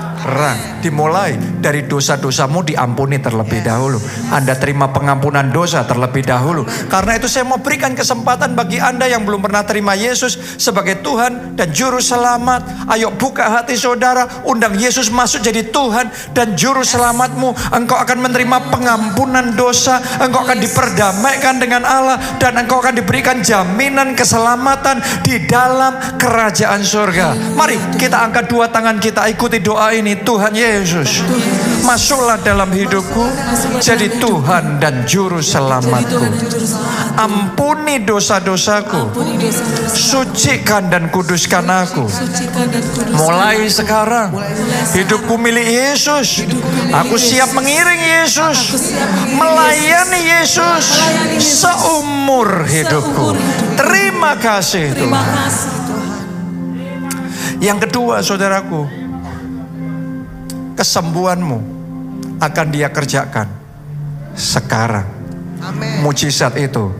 [0.87, 3.99] Dimulai dari dosa-dosamu diampuni terlebih dahulu.
[4.31, 6.63] Anda terima pengampunan dosa terlebih dahulu.
[6.87, 11.59] Karena itu saya mau berikan kesempatan bagi Anda yang belum pernah terima Yesus sebagai Tuhan
[11.59, 12.87] dan Juru Selamat.
[12.87, 14.47] Ayo buka hati saudara.
[14.47, 16.07] Undang Yesus masuk jadi Tuhan
[16.37, 17.75] dan Juru Selamatmu.
[17.75, 19.99] Engkau akan menerima pengampunan dosa.
[20.23, 22.19] Engkau akan diperdamaikan dengan Allah.
[22.39, 27.59] Dan engkau akan diberikan jaminan keselamatan di dalam kerajaan surga.
[27.59, 30.06] Mari kita angkat dua tangan kita ikuti doa ini.
[30.15, 31.27] Tuhan Yesus,
[31.83, 33.27] masuklah dalam hidupku
[33.83, 36.23] jadi Tuhan dan Juru Selamatku.
[37.17, 39.11] Ampuni dosa-dosaku.
[39.91, 42.05] Sucikan dan kuduskan aku.
[43.17, 44.37] Mulai sekarang
[44.95, 46.45] hidupku milik Yesus.
[46.93, 48.77] Aku siap mengiring Yesus.
[49.33, 50.85] Melayani Yesus
[51.41, 53.33] seumur hidupku.
[53.75, 55.29] Terima kasih Tuhan
[57.57, 58.85] Yang kedua saudaraku,
[60.77, 61.59] kesembuhanmu
[62.39, 63.49] akan dia kerjakan
[64.37, 65.09] sekarang.
[66.05, 66.93] Mujizat itu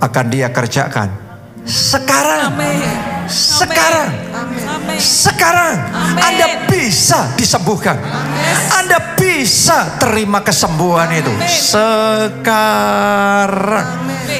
[0.00, 1.10] akan dia kerjakan
[1.66, 2.56] sekarang.
[2.56, 2.80] Amin
[3.28, 4.08] Sekarang.
[4.32, 6.22] Amin Sekarang Amin.
[6.24, 8.00] Anda bisa disembuhkan.
[8.74, 11.30] Anda bisa terima kesembuhan itu.
[11.46, 12.42] Sekarang.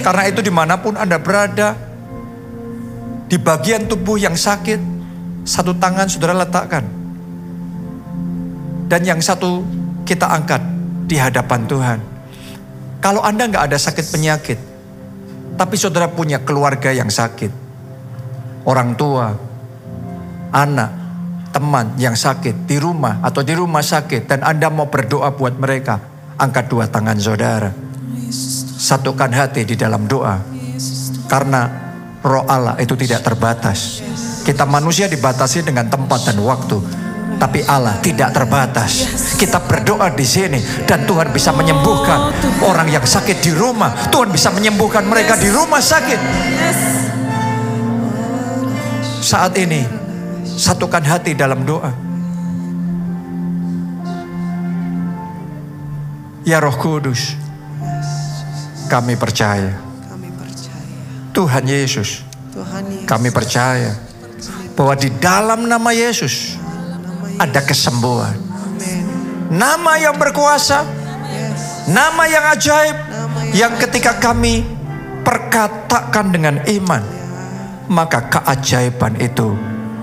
[0.01, 1.77] Karena itu di mana pun Anda berada.
[3.31, 4.81] Di bagian tubuh yang sakit.
[5.47, 7.00] Satu tangan saudara letakkan.
[8.91, 9.63] Dan yang satu
[10.03, 10.59] kita angkat
[11.07, 11.99] di hadapan Tuhan.
[12.99, 14.59] Kalau Anda nggak ada sakit penyakit.
[15.55, 17.55] Tapi saudara punya keluarga yang sakit.
[18.67, 19.31] Orang tua,
[20.51, 20.91] anak,
[21.55, 26.03] teman yang sakit di rumah atau di rumah sakit dan Anda mau berdoa buat mereka,
[26.35, 27.71] angkat dua tangan saudara.
[28.81, 30.43] Satukan hati di dalam doa.
[31.31, 31.71] Karena
[32.27, 34.03] roh Allah itu tidak terbatas.
[34.43, 37.00] Kita manusia dibatasi dengan tempat dan waktu.
[37.41, 39.09] Tapi Allah tidak terbatas.
[39.41, 44.13] Kita berdoa di sini dan Tuhan bisa menyembuhkan orang yang sakit di rumah.
[44.13, 46.21] Tuhan bisa menyembuhkan mereka di rumah sakit.
[49.25, 49.89] Saat ini
[50.45, 51.89] satukan hati dalam doa.
[56.45, 57.37] Ya Roh Kudus,
[58.93, 59.81] kami percaya
[61.33, 62.27] Tuhan Yesus.
[63.07, 63.95] kami percaya
[64.75, 66.59] bahwa di dalam nama Yesus
[67.41, 68.37] ada kesembuhan.
[69.49, 70.85] Nama yang berkuasa,
[71.89, 72.97] nama yang ajaib,
[73.57, 74.63] yang ketika kami
[75.25, 77.03] perkatakan dengan iman,
[77.89, 79.57] maka keajaiban itu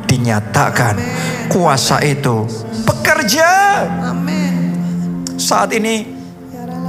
[0.10, 0.98] dinyatakan.
[1.48, 2.44] Kuasa itu
[2.84, 3.86] bekerja.
[5.38, 6.04] Saat ini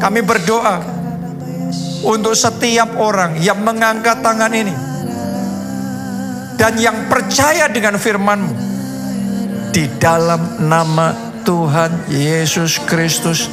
[0.00, 0.80] kami berdoa
[2.02, 4.74] untuk setiap orang yang mengangkat tangan ini
[6.58, 8.67] dan yang percaya dengan firman-Mu
[9.72, 11.12] di dalam nama
[11.44, 13.48] Tuhan Yesus Kristus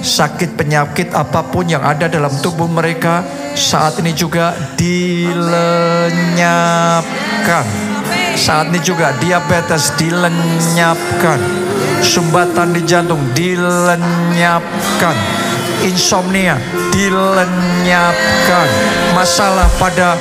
[0.00, 3.20] sakit penyakit apa pun yang ada dalam tubuh mereka
[3.52, 5.50] saat ini juga dilenyapkan.
[8.38, 11.36] Saat ini juga diabetes dilenyapkan.
[12.00, 15.16] Sumbatan di jantung dilenyapkan.
[15.84, 16.56] Insomnia
[16.92, 18.68] dilenyapkan.
[19.12, 20.16] Masalah pada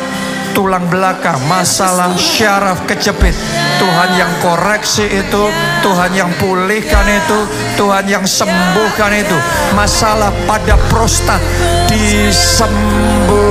[0.53, 3.35] tulang belakang, masalah syaraf kejepit.
[3.79, 5.43] Tuhan yang koreksi itu,
[5.79, 7.47] Tuhan yang pulihkan itu,
[7.79, 9.37] Tuhan yang sembuhkan itu.
[9.75, 11.41] Masalah pada prostat
[11.87, 13.49] disembuhkan.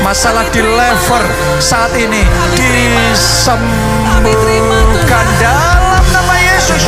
[0.06, 1.26] Masalah di lever
[1.58, 2.22] saat ini
[2.54, 3.66] disembuhkan
[5.42, 6.86] dalam nama Yesus.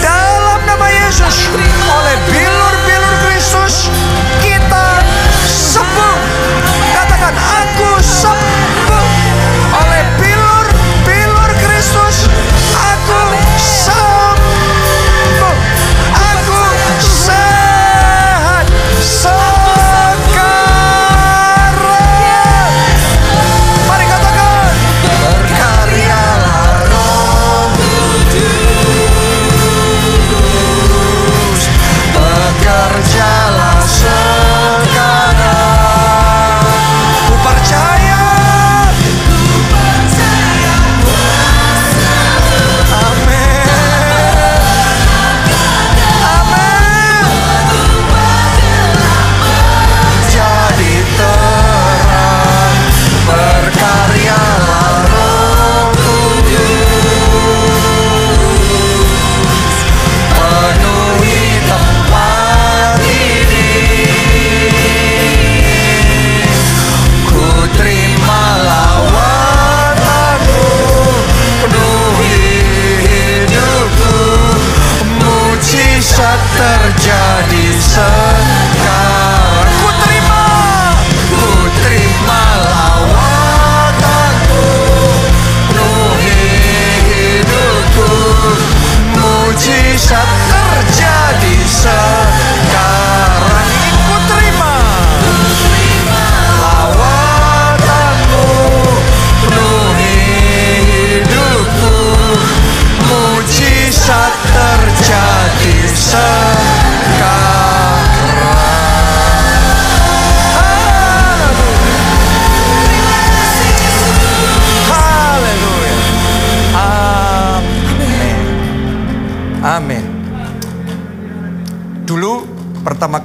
[0.00, 1.52] Dalam nama Yesus
[1.84, 2.16] oleh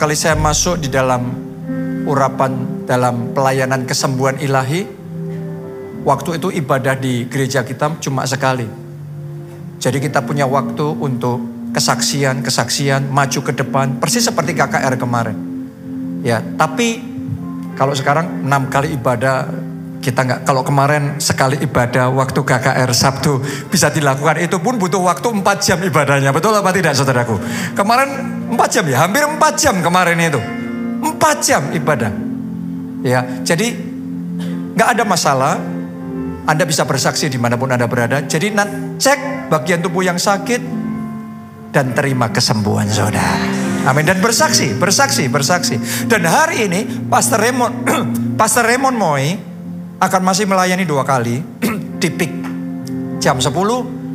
[0.10, 1.22] kali saya masuk di dalam
[2.10, 4.98] urapan dalam pelayanan kesembuhan ilahi
[6.02, 8.66] Waktu itu ibadah di gereja kita cuma sekali
[9.78, 11.38] jadi kita punya waktu untuk
[11.78, 15.38] kesaksian, kesaksian, maju ke depan, persis seperti KKR kemarin.
[16.26, 17.06] Ya, tapi
[17.78, 19.46] kalau sekarang enam kali ibadah
[20.00, 20.40] kita nggak.
[20.48, 25.80] Kalau kemarin sekali ibadah waktu KKR Sabtu bisa dilakukan itu pun butuh waktu empat jam
[25.84, 26.32] ibadahnya.
[26.32, 27.36] Betul apa tidak, saudaraku?
[27.76, 28.10] Kemarin
[28.56, 30.40] empat jam ya, hampir empat jam kemarin itu.
[31.04, 32.12] Empat jam ibadah.
[33.04, 33.76] Ya, jadi
[34.76, 35.56] nggak ada masalah.
[36.50, 38.26] Anda bisa bersaksi di mana pun Anda berada.
[38.26, 38.50] Jadi
[38.98, 40.58] cek bagian tubuh yang sakit
[41.70, 43.38] dan terima kesembuhan saudara.
[43.86, 44.04] Amin.
[44.04, 45.78] Dan bersaksi, bersaksi, bersaksi.
[46.10, 47.74] Dan hari ini Pastor Raymond,
[48.40, 49.49] Pastor Raymond Moy
[50.00, 51.44] akan masih melayani dua kali
[52.02, 52.32] di PIK
[53.20, 53.52] jam 10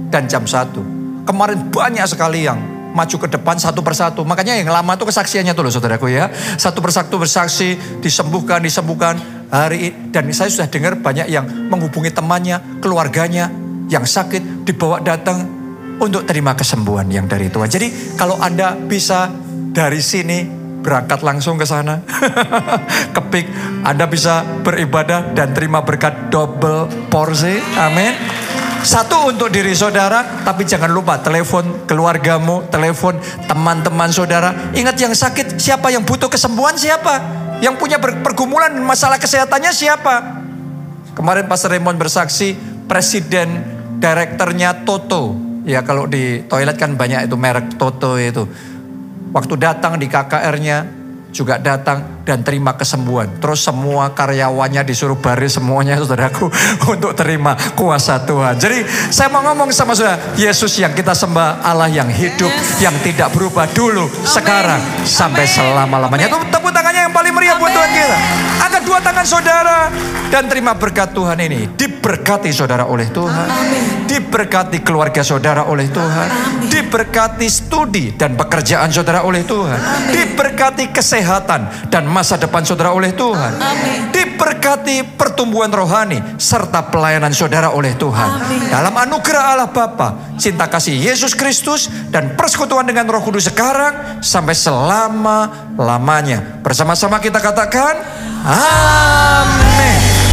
[0.09, 1.29] dan jam 1.
[1.29, 2.57] Kemarin banyak sekali yang
[2.95, 4.25] maju ke depan satu persatu.
[4.25, 6.33] Makanya yang lama itu kesaksiannya tuh loh saudaraku ya.
[6.57, 9.21] Satu persatu bersaksi, disembuhkan, disembuhkan.
[9.55, 13.53] Hari ini, dan saya sudah dengar banyak yang menghubungi temannya, keluarganya
[13.87, 15.47] yang sakit dibawa datang
[16.01, 17.71] untuk terima kesembuhan yang dari Tuhan.
[17.71, 19.31] Jadi kalau Anda bisa
[19.71, 22.05] dari sini berangkat langsung ke sana.
[23.17, 23.49] Kepik,
[23.81, 27.57] Anda bisa beribadah dan terima berkat double porsi.
[27.81, 28.13] Amin.
[28.85, 33.17] Satu untuk diri saudara, tapi jangan lupa telepon keluargamu, telepon
[33.49, 34.53] teman-teman saudara.
[34.77, 37.17] Ingat yang sakit siapa, yang butuh kesembuhan siapa,
[37.65, 40.45] yang punya pergumulan masalah kesehatannya siapa.
[41.17, 42.53] Kemarin Pastor Raymond bersaksi,
[42.85, 43.65] presiden
[44.05, 45.33] direkturnya Toto.
[45.65, 48.45] Ya kalau di toilet kan banyak itu merek Toto itu.
[49.35, 50.79] Waktu datang di KKR-nya,
[51.35, 53.29] juga datang dan terima kesembuhan.
[53.39, 56.49] Terus semua karyawannya disuruh baris semuanya saudaraku
[56.89, 58.57] untuk terima kuasa Tuhan.
[58.59, 62.51] Jadi saya mau ngomong sama saudara, Yesus yang kita sembah Allah yang hidup,
[62.81, 66.33] yang tidak berubah dulu, sekarang, sampai selama-lamanya.
[66.49, 67.79] Tepuk tangannya yang paling meriah buat Amin.
[67.79, 68.19] Tuhan kita.
[68.65, 69.79] Angkat dua tangan saudara
[70.33, 71.71] dan terima berkat Tuhan ini.
[71.77, 73.47] Diberkati saudara oleh Tuhan.
[74.09, 76.29] Diberkati keluarga saudara oleh Tuhan.
[76.71, 80.11] Diberkati studi dan pekerjaan saudara oleh Tuhan.
[80.11, 83.59] Diberkati kesehatan dan masa depan saudara oleh Tuhan.
[84.15, 88.47] Diberkati pertumbuhan rohani serta pelayanan saudara oleh Tuhan.
[88.71, 94.55] Dalam anugerah Allah Bapa, cinta kasih Yesus Kristus dan persekutuan dengan Roh Kudus sekarang sampai
[94.55, 96.63] selama-lamanya.
[96.63, 97.99] Bersama-sama kita katakan,
[98.47, 100.24] Amin.